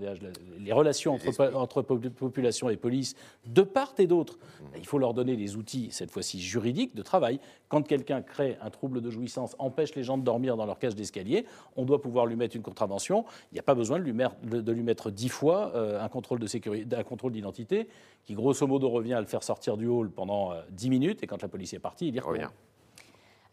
les 0.58 0.72
relations 0.72 1.14
entre, 1.14 1.54
entre, 1.54 1.82
population 1.82 2.70
et 2.70 2.76
police 2.76 3.16
de 3.46 3.62
part 3.62 3.94
et 3.98 4.06
d'autre, 4.06 4.38
il 4.76 4.86
faut 4.86 4.98
leur 4.98 5.12
donner 5.12 5.34
les 5.34 5.56
outils, 5.56 5.88
cette 5.90 6.10
fois-ci 6.10 6.40
juridiques, 6.40 6.94
de 6.94 7.02
travail. 7.02 7.40
Quand 7.68 7.82
quelqu'un 7.82 8.22
crée 8.22 8.56
un 8.62 8.70
trouble 8.70 9.00
de 9.00 9.10
jouissance, 9.10 9.56
empêche 9.58 9.94
les 9.96 10.04
gens 10.04 10.18
de 10.18 10.22
dormir 10.22 10.56
dans 10.56 10.66
leur 10.66 10.78
cage 10.88 10.96
d'escalier, 10.96 11.46
on 11.76 11.84
doit 11.84 12.00
pouvoir 12.00 12.26
lui 12.26 12.36
mettre 12.36 12.56
une 12.56 12.62
contravention. 12.62 13.24
Il 13.52 13.54
n'y 13.54 13.60
a 13.60 13.62
pas 13.62 13.74
besoin 13.74 13.98
de 13.98 14.04
lui, 14.04 14.12
mettre, 14.12 14.36
de 14.42 14.72
lui 14.72 14.82
mettre 14.82 15.10
dix 15.10 15.28
fois 15.28 15.72
euh, 15.74 16.02
un 16.02 16.08
contrôle 16.08 16.38
de 16.38 16.46
sécurité, 16.46 16.96
un 16.96 17.04
contrôle 17.04 17.32
d'identité 17.32 17.88
qui 18.24 18.34
grosso 18.34 18.66
modo 18.66 18.88
revient 18.88 19.14
à 19.14 19.20
le 19.20 19.26
faire 19.26 19.42
sortir 19.42 19.76
du 19.76 19.86
hall 19.86 20.10
pendant 20.10 20.52
euh, 20.52 20.62
dix 20.70 20.90
minutes 20.90 21.22
et 21.22 21.26
quand 21.26 21.42
la 21.42 21.48
police 21.48 21.72
est 21.74 21.78
partie, 21.78 22.08
il 22.08 22.14
y 22.14 22.20
revient. 22.20 22.48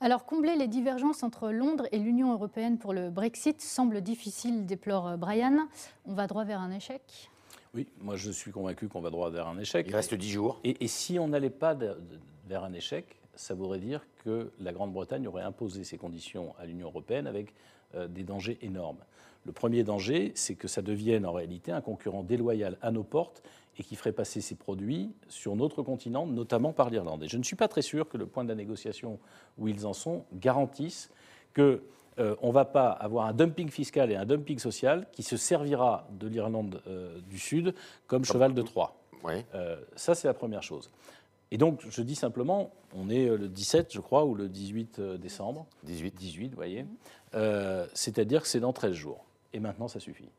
Alors, 0.01 0.25
combler 0.25 0.55
les 0.55 0.67
divergences 0.67 1.23
entre 1.23 1.51
Londres 1.51 1.87
et 1.91 1.99
l'Union 1.99 2.33
européenne 2.33 2.77
pour 2.77 2.93
le 2.93 3.09
Brexit 3.09 3.61
semble 3.61 4.01
difficile, 4.01 4.65
déplore 4.65 5.07
euh, 5.07 5.17
Brian. 5.17 5.67
On 6.05 6.13
va 6.13 6.27
droit 6.27 6.43
vers 6.43 6.59
un 6.59 6.71
échec? 6.71 7.29
Oui, 7.73 7.87
moi 7.99 8.15
je 8.15 8.31
suis 8.31 8.51
convaincu 8.51 8.87
qu'on 8.87 9.01
va 9.01 9.09
droit 9.09 9.29
vers 9.29 9.47
un 9.47 9.57
échec. 9.59 9.85
Il 9.89 9.95
reste 9.95 10.13
dix 10.13 10.31
jours. 10.31 10.59
Et, 10.63 10.87
si 10.87 11.19
on 11.19 11.27
n'allait 11.27 11.49
pas 11.49 11.75
vers 12.47 12.63
un 12.63 12.71
échec, 12.71 13.17
ça 13.35 13.53
voudrait 13.53 13.79
dire 13.79 14.05
que 14.23 14.51
la 14.59 14.73
Grande-Bretagne 14.73 15.27
aurait 15.27 15.43
imposé 15.43 15.83
ses 15.83 15.97
conditions 15.97 16.53
à 16.57 16.65
l'Union 16.65 16.87
européenne 16.87 17.27
avec 17.27 17.53
euh, 17.95 18.07
des 18.07 18.23
dangers 18.23 18.57
énormes. 18.61 18.99
Le 19.45 19.51
premier 19.51 19.83
danger, 19.83 20.31
c'est 20.35 20.55
que 20.55 20.67
ça 20.67 20.81
devienne 20.81 21.25
en 21.25 21.31
réalité 21.31 21.71
un 21.71 21.81
concurrent 21.81 22.23
déloyal 22.23 22.77
à 22.81 22.91
nos 22.91 23.03
portes 23.03 23.43
et 23.77 23.83
qui 23.83 23.95
ferait 23.95 24.11
passer 24.11 24.41
ses 24.41 24.55
produits 24.55 25.11
sur 25.27 25.55
notre 25.55 25.83
continent, 25.83 26.25
notamment 26.25 26.73
par 26.73 26.89
l'Irlande. 26.89 27.23
Et 27.23 27.27
je 27.27 27.37
ne 27.37 27.43
suis 27.43 27.55
pas 27.55 27.67
très 27.67 27.81
sûr 27.81 28.07
que 28.07 28.17
le 28.17 28.25
point 28.25 28.43
de 28.43 28.49
la 28.49 28.55
négociation 28.55 29.19
où 29.57 29.67
ils 29.67 29.85
en 29.85 29.93
sont 29.93 30.25
garantisse 30.33 31.11
qu'on 31.55 31.79
euh, 32.19 32.35
ne 32.41 32.51
va 32.51 32.65
pas 32.65 32.89
avoir 32.89 33.27
un 33.27 33.33
dumping 33.33 33.69
fiscal 33.69 34.11
et 34.11 34.15
un 34.15 34.25
dumping 34.25 34.59
social 34.59 35.07
qui 35.11 35.23
se 35.23 35.37
servira 35.37 36.07
de 36.11 36.27
l'Irlande 36.27 36.81
euh, 36.87 37.19
du 37.29 37.37
Sud 37.37 37.75
comme, 38.07 38.23
cheval 38.23 38.53
de 38.53 38.61
Troie. 38.61 38.95
Euh, 39.53 39.77
ça, 39.95 40.15
c'est 40.15 40.27
la 40.27 40.33
première 40.33 40.63
chose. 40.63 40.89
Et 41.51 41.57
donc, 41.57 41.85
je 41.89 42.01
dis 42.01 42.15
simplement, 42.15 42.71
on 42.93 43.09
est 43.09 43.27
le 43.27 43.47
17, 43.47 43.93
je 43.93 43.99
crois, 43.99 44.25
ou 44.25 44.35
le 44.35 44.49
18 44.49 44.99
décembre. 45.19 45.67
18. 45.83 46.15
18, 46.15 46.49
vous 46.49 46.55
voyez. 46.55 46.85
C'est-à-dire 47.93 48.41
que 48.41 48.47
c'est 48.47 48.59
dans 48.59 48.73
13 48.73 48.93
jours. 48.93 49.25
Et 49.53 49.59
maintenant, 49.59 49.87
ça 49.87 49.99
suffit. 49.99 50.29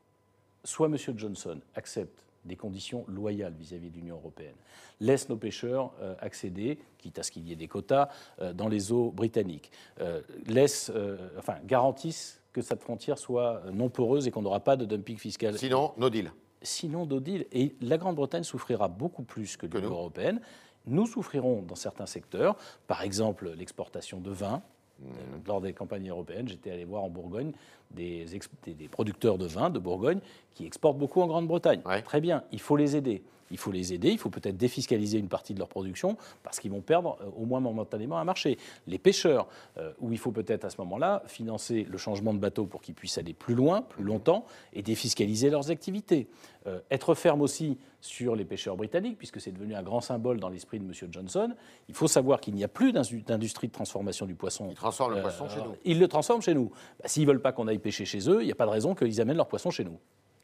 Soit 0.63 0.87
M. 0.87 0.97
Johnson 1.17 1.59
accepte 1.75 2.27
des 2.47 2.55
conditions 2.55 3.05
loyales 3.07 3.53
vis-à-vis 3.59 3.89
de 3.89 3.95
l'Union 3.95 4.15
européenne. 4.15 4.55
Laisse 4.99 5.29
nos 5.29 5.35
pêcheurs 5.35 5.91
euh, 6.01 6.15
accéder, 6.19 6.79
quitte 6.97 7.19
à 7.19 7.23
ce 7.23 7.31
qu'il 7.31 7.47
y 7.47 7.51
ait 7.51 7.55
des 7.55 7.67
quotas, 7.67 8.09
euh, 8.41 8.53
dans 8.53 8.67
les 8.67 8.91
eaux 8.91 9.11
britanniques. 9.11 9.71
Euh, 10.01 10.21
laisse, 10.47 10.91
enfin, 11.37 11.55
garantissent 11.65 12.41
que 12.53 12.61
cette 12.61 12.81
frontière 12.81 13.17
soit 13.17 13.61
non 13.73 13.89
poreuse 13.89 14.27
et 14.27 14.31
qu'on 14.31 14.41
n'aura 14.41 14.61
pas 14.61 14.75
de 14.75 14.85
dumping 14.85 15.17
fiscal. 15.17 15.57
Sinon, 15.57 15.93
no 15.97 16.09
deal. 16.09 16.31
sinon 16.61 17.05
no 17.05 17.19
deal. 17.19 17.45
Et 17.51 17.75
la 17.81 17.97
Grande-Bretagne 17.97 18.43
souffrira 18.43 18.87
beaucoup 18.87 19.23
plus 19.23 19.57
que 19.57 19.67
l'Union 19.67 19.89
européenne. 19.89 20.41
Nous 20.87 21.05
souffrirons 21.05 21.61
dans 21.61 21.75
certains 21.75 22.05
secteurs, 22.05 22.55
par 22.87 23.03
exemple 23.03 23.51
l'exportation 23.57 24.19
de 24.19 24.31
vin. 24.31 24.61
Mmh. 24.99 25.05
Lors 25.45 25.61
des 25.61 25.73
campagnes 25.73 26.09
européennes, 26.09 26.47
j'étais 26.47 26.71
allé 26.71 26.83
voir 26.83 27.03
en 27.03 27.09
Bourgogne 27.09 27.51
des, 27.91 28.25
des, 28.65 28.87
producteurs 28.87 29.37
de 29.37 29.45
vin 29.45 29.69
de 29.69 29.77
Bourgogne 29.77 30.19
qui 30.55 30.65
exportent 30.65 30.97
beaucoup 30.97 31.21
en 31.21 31.27
Grande-Bretagne. 31.27 31.81
Très 32.03 32.19
bien, 32.19 32.43
il 32.51 32.59
faut 32.59 32.75
les 32.75 32.95
aider. 32.95 33.23
Il 33.51 33.57
faut 33.57 33.71
les 33.71 33.93
aider, 33.93 34.09
il 34.09 34.17
faut 34.17 34.29
peut-être 34.29 34.57
défiscaliser 34.57 35.17
une 35.17 35.29
partie 35.29 35.53
de 35.53 35.59
leur 35.59 35.69
production 35.69 36.17
parce 36.43 36.59
qu'ils 36.59 36.71
vont 36.71 36.81
perdre 36.81 37.17
euh, 37.21 37.29
au 37.37 37.45
moins 37.45 37.59
momentanément 37.59 38.17
un 38.17 38.23
marché. 38.23 38.57
Les 38.87 38.97
pêcheurs, 38.97 39.47
euh, 39.77 39.91
où 39.99 40.11
il 40.11 40.17
faut 40.17 40.31
peut-être 40.31 40.65
à 40.65 40.69
ce 40.69 40.77
moment-là 40.81 41.23
financer 41.27 41.85
le 41.89 41.97
changement 41.97 42.33
de 42.33 42.39
bateau 42.39 42.65
pour 42.65 42.81
qu'ils 42.81 42.95
puissent 42.95 43.17
aller 43.17 43.33
plus 43.33 43.55
loin, 43.55 43.81
plus 43.81 44.03
longtemps 44.03 44.45
et 44.73 44.81
défiscaliser 44.81 45.49
leurs 45.49 45.71
activités. 45.71 46.27
Euh, 46.67 46.79
être 46.91 47.15
ferme 47.15 47.41
aussi 47.41 47.77
sur 48.01 48.35
les 48.35 48.45
pêcheurs 48.45 48.75
britanniques, 48.75 49.17
puisque 49.17 49.39
c'est 49.39 49.51
devenu 49.51 49.73
un 49.75 49.83
grand 49.83 50.01
symbole 50.01 50.39
dans 50.39 50.49
l'esprit 50.49 50.79
de 50.79 50.85
M. 50.85 51.11
Johnson. 51.11 51.53
Il 51.87 51.95
faut 51.95 52.07
savoir 52.07 52.41
qu'il 52.41 52.55
n'y 52.55 52.63
a 52.63 52.67
plus 52.67 52.91
d'industrie 52.91 53.67
de 53.67 53.71
transformation 53.71 54.25
du 54.25 54.35
poisson. 54.35 54.67
Ils 54.69 54.75
transforment 54.75 55.15
le 55.15 55.21
poisson 55.21 55.47
chez 55.47 55.61
nous. 55.61 55.75
Ils 55.85 55.99
le 55.99 56.07
transforment 56.07 56.41
chez 56.41 56.53
nous. 56.53 56.71
Bah, 56.99 57.07
s'ils 57.07 57.23
ne 57.23 57.27
veulent 57.27 57.41
pas 57.41 57.53
qu'on 57.53 57.67
aille 57.67 57.79
pêcher 57.79 58.05
chez 58.05 58.29
eux, 58.29 58.41
il 58.41 58.45
n'y 58.45 58.51
a 58.51 58.55
pas 58.55 58.65
de 58.65 58.71
raison 58.71 58.95
qu'ils 58.95 59.21
amènent 59.21 59.37
leur 59.37 59.47
poisson 59.47 59.71
chez 59.71 59.83
nous. 59.83 59.97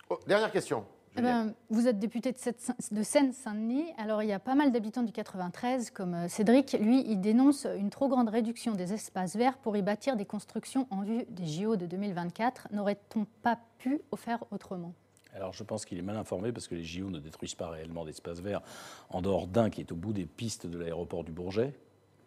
Oh, 0.09 0.19
dernière 0.27 0.51
question. 0.51 0.85
Eh 1.15 1.21
ben, 1.21 1.53
vous 1.69 1.87
êtes 1.87 1.99
député 1.99 2.31
de 2.33 3.03
Seine-Saint-Denis. 3.03 3.85
Alors, 3.97 4.23
il 4.23 4.29
y 4.29 4.33
a 4.33 4.39
pas 4.39 4.55
mal 4.55 4.71
d'habitants 4.71 5.03
du 5.03 5.11
93, 5.11 5.91
comme 5.91 6.15
euh, 6.15 6.27
Cédric. 6.27 6.75
Lui, 6.79 7.03
il 7.07 7.21
dénonce 7.21 7.67
une 7.77 7.91
trop 7.91 8.07
grande 8.07 8.29
réduction 8.29 8.73
des 8.73 8.93
espaces 8.93 9.35
verts 9.35 9.57
pour 9.57 9.77
y 9.77 9.83
bâtir 9.83 10.15
des 10.15 10.25
constructions 10.25 10.87
en 10.89 11.03
vue 11.03 11.25
des 11.29 11.45
JO 11.45 11.75
de 11.75 11.85
2024. 11.85 12.69
N'aurait-on 12.71 13.27
pas 13.43 13.59
pu 13.77 14.01
faire 14.15 14.43
autrement? 14.51 14.93
Alors 15.35 15.53
je 15.53 15.63
pense 15.63 15.85
qu'il 15.85 15.97
est 15.97 16.03
mal 16.03 16.17
informé 16.17 16.51
parce 16.51 16.67
que 16.67 16.75
les 16.75 16.83
JO 16.83 17.09
ne 17.09 17.19
détruisent 17.19 17.55
pas 17.55 17.69
réellement 17.69 18.05
d'espaces 18.05 18.39
verts 18.39 18.61
en 19.09 19.21
dehors 19.21 19.47
d'un 19.47 19.71
qui 19.71 19.81
est 19.81 19.91
au 19.91 19.95
bout 19.95 20.13
des 20.13 20.25
pistes 20.25 20.67
de 20.67 20.77
l'aéroport 20.77 21.23
du 21.23 21.31
Bourget, 21.31 21.73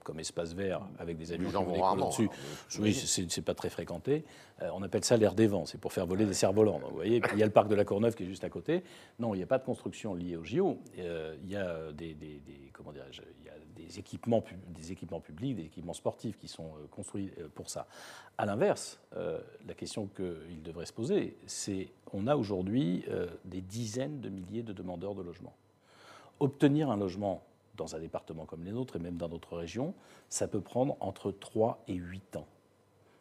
comme 0.06 0.20
espace 0.20 0.54
vert 0.54 0.82
avec 1.00 1.18
des 1.18 1.32
avions 1.32 1.50
dessus. 2.06 2.30
Oui, 2.78 2.94
c'est 2.94 3.42
pas 3.42 3.54
très 3.54 3.70
fréquenté. 3.70 4.24
Euh, 4.62 4.70
on 4.72 4.82
appelle 4.84 5.02
ça 5.02 5.16
l'air 5.16 5.34
des 5.34 5.48
vents, 5.48 5.66
c'est 5.66 5.80
pour 5.80 5.92
faire 5.92 6.06
voler 6.06 6.24
des 6.24 6.32
cerfs-volants. 6.32 6.78
Vous 6.78 6.94
voyez, 6.94 7.20
il 7.32 7.38
y 7.38 7.42
a 7.42 7.46
le 7.46 7.52
parc 7.52 7.66
de 7.66 7.74
la 7.74 7.84
Courneuve 7.84 8.14
qui 8.14 8.22
est 8.22 8.26
juste 8.26 8.44
à 8.44 8.48
côté. 8.48 8.84
Non, 9.18 9.34
il 9.34 9.38
n'y 9.38 9.42
a 9.42 9.48
pas 9.48 9.58
de 9.58 9.64
construction 9.64 10.14
liée 10.14 10.36
au 10.36 10.44
JO. 10.44 10.78
Euh, 11.00 11.34
il 11.42 11.50
y 11.50 11.56
a 11.56 11.92
des, 11.92 12.16
comment 12.72 12.92
il 12.92 12.98
y 12.98 13.48
a 13.48 13.52
des 13.74 13.98
équipements, 13.98 14.44
des 14.68 14.92
équipements 14.92 15.20
publics, 15.20 15.56
des 15.56 15.64
équipements 15.64 15.92
sportifs 15.92 16.38
qui 16.38 16.46
sont 16.46 16.68
euh, 16.76 16.86
construits 16.88 17.32
pour 17.56 17.68
ça. 17.68 17.88
À 18.38 18.46
l'inverse, 18.46 19.00
la 19.66 19.74
question 19.74 20.08
qu'il 20.14 20.62
devrait 20.62 20.86
se 20.86 20.92
poser, 20.92 21.36
c'est 21.46 21.88
on 22.12 22.26
a 22.26 22.36
aujourd'hui 22.36 23.02
des 23.46 23.62
dizaines 23.62 24.20
de 24.20 24.28
milliers 24.28 24.62
de 24.62 24.74
demandeurs 24.74 25.14
de 25.14 25.22
logement. 25.22 25.54
Obtenir 26.38 26.90
un 26.90 26.98
logement 26.98 27.42
dans 27.76 27.94
un 27.94 27.98
département 27.98 28.44
comme 28.44 28.64
les 28.64 28.72
nôtres 28.72 28.96
et 28.96 28.98
même 28.98 29.16
dans 29.16 29.28
d'autres 29.28 29.56
régions, 29.56 29.94
ça 30.28 30.48
peut 30.48 30.60
prendre 30.60 30.96
entre 31.00 31.30
3 31.30 31.84
et 31.88 31.94
8 31.94 32.36
ans. 32.36 32.46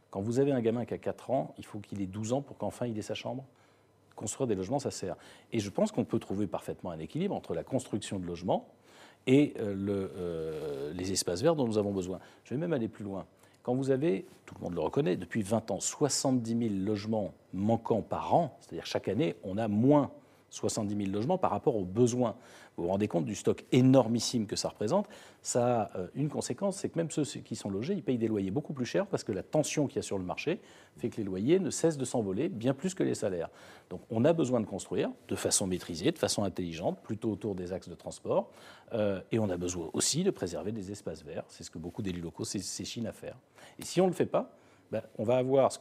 Quand 0.10 0.22
vous 0.22 0.39
avez 0.39 0.52
un 0.52 0.62
gamin 0.62 0.86
qui 0.86 0.94
a 0.94 0.98
4 0.98 1.32
ans, 1.32 1.54
il 1.58 1.65
faut 1.65 1.80
qu'il 1.80 2.02
ait 2.02 2.08
12 2.08 2.34
ans 2.34 2.41
pour 2.41 2.58
qu'enfin 2.58 2.88
il 2.88 2.98
ait 2.98 3.04
sa 3.04 3.15
chambre. 3.15 3.46
Construire 4.15 4.48
des 4.48 4.56
logements, 4.56 4.80
ça 4.80 4.91
sert. 4.91 5.18
Et 5.52 5.60
je 5.60 5.70
pense 5.70 5.91
qu'on 5.91 6.06
peut 6.06 6.20
trouver 6.20 6.48
parfaitement 6.48 6.91
un 6.91 7.00
équilibre 7.00 7.36
entre 7.36 7.54
la 7.54 7.63
construction 7.63 8.18
de 8.18 8.26
logements 8.26 8.70
et 9.28 9.54
euh, 9.60 9.76
euh, 10.15 10.94
les 10.94 11.12
espaces 11.12 11.41
verts 11.41 11.56
dont 11.56 11.68
nous 11.68 11.78
avons 11.78 11.91
besoin. 11.91 12.20
Je 12.46 12.54
vais 12.54 12.60
même 12.60 12.74
aller 12.74 12.88
plus 12.88 13.04
loin. 13.04 13.26
Quand 13.63 13.74
vous 13.74 13.89
avez, 13.89 14.26
tout 14.46 14.54
le 14.60 14.63
monde 14.63 14.76
le 14.76 14.80
reconnaît, 14.80 15.18
depuis 15.18 15.41
20 15.41 15.72
ans, 15.72 15.80
70 15.80 16.70
000 16.70 16.86
logements 16.86 17.34
manquants 17.52 18.04
par 18.04 18.34
an, 18.36 18.56
c'est-à-dire 18.62 18.86
chaque 18.86 19.08
année, 19.08 19.36
on 19.44 19.58
a 19.58 19.68
moins 19.68 20.12
70 20.50 20.96
000 20.96 21.12
logements 21.12 21.38
par 21.38 21.52
rapport 21.52 21.76
aux 21.76 21.86
besoins. 21.86 22.36
Vous 22.78 22.84
vous 22.84 22.90
rendez 22.90 23.08
compte 23.08 23.26
du 23.26 23.36
stock 23.36 23.64
énormissime 23.72 24.48
que 24.48 24.56
ça 24.56 24.70
représente 24.70 25.08
Ça 25.42 25.84
a 25.84 25.98
euh, 25.98 26.08
une 26.14 26.30
conséquence, 26.30 26.78
c'est 26.78 26.90
que 26.90 26.98
même 26.98 27.10
ceux 27.10 27.24
qui 27.24 27.56
sont 27.56 27.70
logés, 27.70 27.94
ils 27.94 28.04
payent 28.04 28.18
des 28.18 28.28
loyers 28.28 28.52
beaucoup 28.52 28.74
plus 28.74 28.86
chers 28.86 29.08
parce 29.08 29.24
que 29.24 29.32
la 29.32 29.44
tension 29.44 29.88
qu'il 29.88 29.98
y 29.98 30.00
a 30.00 30.02
sur 30.02 30.18
le 30.18 30.26
marché 30.26 30.60
fait 30.98 31.10
que 31.10 31.18
les 31.18 31.24
loyers 31.24 31.60
ne 31.60 31.70
cessent 31.70 31.98
de 31.98 32.06
s'envoler 32.06 32.50
bien 32.50 32.74
plus 32.74 32.94
que 32.94 33.04
les 33.04 33.16
salaires. 33.16 33.50
Donc 33.90 34.02
on 34.10 34.26
a 34.26 34.34
besoin 34.34 34.60
de 34.60 34.66
construire 34.66 35.10
de 35.28 35.36
façon 35.36 35.68
maîtrisée, 35.68 36.12
de 36.12 36.18
façon 36.18 36.44
intelligente, 36.44 37.00
plutôt 37.02 37.32
autour 37.32 37.56
des 37.56 37.72
axes 37.72 37.90
de 37.90 37.96
transport. 37.96 38.50
Euh, 38.94 39.22
et 39.32 39.40
on 39.40 39.50
a 39.50 39.58
besoin 39.58 39.90
aussi 39.94 40.24
de 40.24 40.32
préserver 40.32 40.72
des 40.72 40.92
espaces 40.92 41.24
verts. 41.24 41.46
C'est 41.48 41.64
ce 41.64 41.72
que 41.72 41.80
beaucoup 41.80 42.02
d'élus 42.02 42.22
locaux 42.22 42.46
s'échinent 42.46 43.08
à 43.08 43.14
faire. 43.14 43.38
Et 43.80 43.86
si 43.86 44.02
on 44.02 44.06
ne 44.06 44.10
le 44.10 44.16
fait 44.16 44.26
pas, 44.26 44.52
ben, 44.92 45.02
on 45.18 45.24
va 45.24 45.38
avoir 45.38 45.72
ce, 45.72 45.80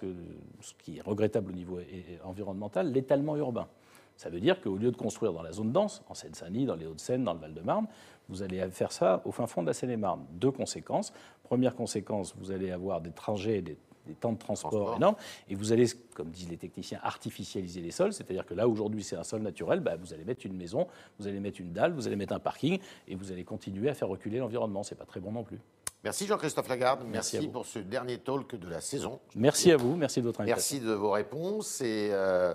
ce 0.61 0.73
qui 0.79 0.99
est 0.99 1.03
regrettable 1.03 1.51
au 1.51 1.55
niveau 1.55 1.79
environnemental, 2.25 2.91
l'étalement 2.91 3.37
urbain. 3.37 3.69
Ça 4.17 4.31
veut 4.31 4.41
dire 4.41 4.61
qu'au 4.61 4.77
lieu 4.77 4.91
de 4.91 4.97
construire 4.97 5.33
dans 5.33 5.43
la 5.43 5.53
zone 5.53 5.73
dense, 5.73 6.03
en 6.09 6.15
Seine-Saint-Denis, 6.15 6.67
dans 6.67 6.77
les 6.77 6.87
Hauts-de-Seine, 6.87 7.25
dans 7.25 7.35
le 7.35 7.41
Val-de-Marne, 7.41 7.87
vous 8.29 8.43
allez 8.43 8.69
faire 8.71 8.93
ça 8.93 9.23
au 9.25 9.33
fin 9.33 9.47
fond 9.47 9.63
de 9.63 9.67
la 9.67 9.75
Seine-et-Marne. 9.75 10.25
Deux 10.33 10.51
conséquences. 10.51 11.13
Première 11.43 11.75
conséquence, 11.75 12.35
vous 12.39 12.51
allez 12.51 12.71
avoir 12.71 13.01
des 13.01 13.11
trajets, 13.11 13.61
des, 13.61 13.77
temps 14.21 14.33
de 14.33 14.39
transport, 14.39 14.97
énormes, 14.97 15.17
et 15.49 15.55
vous 15.55 15.73
allez, 15.73 15.87
comme 16.15 16.29
disent 16.29 16.51
les 16.51 16.59
techniciens, 16.59 17.01
artificialiser 17.03 17.81
les 17.81 17.91
sols, 17.91 18.13
c'est-à-dire 18.13 18.45
que 18.45 18.53
là, 18.53 18.69
aujourd'hui, 18.69 19.03
c'est 19.03 19.17
un 19.17 19.25
sol 19.25 19.41
naturel, 19.41 19.81
bah, 19.81 19.97
vous 19.97 20.13
allez 20.13 20.25
mettre 20.25 20.45
une 20.45 20.57
maison, 20.57 20.87
vous 21.19 21.27
allez 21.27 21.41
mettre 21.41 21.61
une 21.63 21.73
dalle, 21.73 21.93
vous 21.93 22.07
allez 22.07 22.17
mettre 22.17 22.35
un 22.35 22.39
parking, 22.39 22.79
et 23.09 23.15
vous 23.15 23.33
allez 23.33 23.45
continuer 23.45 23.89
à 23.89 23.95
faire 23.95 24.09
reculer 24.09 24.39
l'environnement. 24.39 24.83
C'est 24.83 24.95
pas 24.95 25.07
très 25.07 25.21
bon 25.21 25.33
non 25.33 25.43
plus. 25.43 25.59
Merci 26.05 26.27
Jean-Christophe 26.27 26.69
Lagarde. 26.69 27.01
Merci, 27.07 27.49
pour 27.49 27.65
ce 27.65 27.79
dernier 27.79 28.19
talk 28.19 28.57
de 28.57 28.69
la 28.69 28.83
saison. 28.83 29.21
Merci 29.35 29.73
à 29.73 29.79
vous. 29.79 29.97
Merci 29.97 30.21
de 30.21 30.27
votre 30.27 30.43
invitation. 30.43 30.77
Merci 30.77 30.87
de 30.87 30.93
vos 30.93 31.11
réponses. 31.11 31.81
Et 31.81 32.11
euh, 32.13 32.53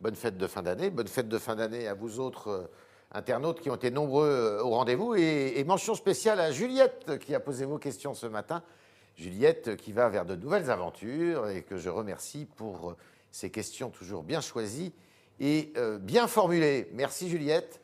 bonne 0.00 0.14
fête 0.14 0.36
de 0.36 0.46
fin 0.46 0.62
d'année. 0.62 0.90
Bonne 0.90 1.08
fête 1.08 1.28
de 1.28 1.38
fin 1.38 1.56
d'année 1.56 1.88
à 1.88 1.94
vous 1.94 2.20
autres 2.20 2.48
euh, 2.48 2.70
internautes 3.12 3.60
qui 3.60 3.70
ont 3.70 3.76
été 3.76 3.90
nombreux 3.90 4.28
euh, 4.28 4.62
au 4.62 4.70
rendez-vous. 4.70 5.14
Et, 5.14 5.62
mention 5.64 5.94
spéciale 5.94 6.40
à 6.40 6.52
Juliette 6.52 7.18
qui 7.18 7.34
a 7.34 7.40
posé 7.40 7.64
vos 7.64 7.78
questions 7.78 8.14
ce 8.14 8.26
matin. 8.26 8.62
Juliette 9.16 9.76
qui 9.76 9.92
va 9.92 10.08
vers 10.08 10.24
de 10.24 10.36
nouvelles 10.36 10.70
aventures 10.70 11.48
et 11.48 11.62
que 11.62 11.76
je 11.76 11.88
remercie 11.88 12.46
pour 12.56 12.94
ses 13.32 13.50
questions 13.50 13.90
toujours 13.90 14.22
bien 14.22 14.40
choisies 14.40 14.92
et 15.40 15.72
euh, 15.76 15.98
bien 15.98 16.28
formulées. 16.28 16.88
Merci 16.94 17.28
Juliette. 17.28 17.80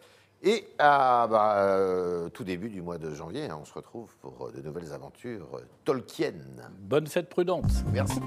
Et 0.46 0.68
à 0.78 1.26
bah, 1.26 2.28
tout 2.34 2.44
début 2.44 2.68
du 2.68 2.82
mois 2.82 2.98
de 2.98 3.14
janvier, 3.14 3.46
hein, 3.46 3.58
on 3.62 3.64
se 3.64 3.72
retrouve 3.72 4.14
pour 4.20 4.52
de 4.52 4.60
nouvelles 4.60 4.92
aventures 4.92 5.48
Tolkien. 5.86 6.34
Bonne 6.80 7.06
fête 7.06 7.30
prudente. 7.30 7.64
Merci. 7.90 8.20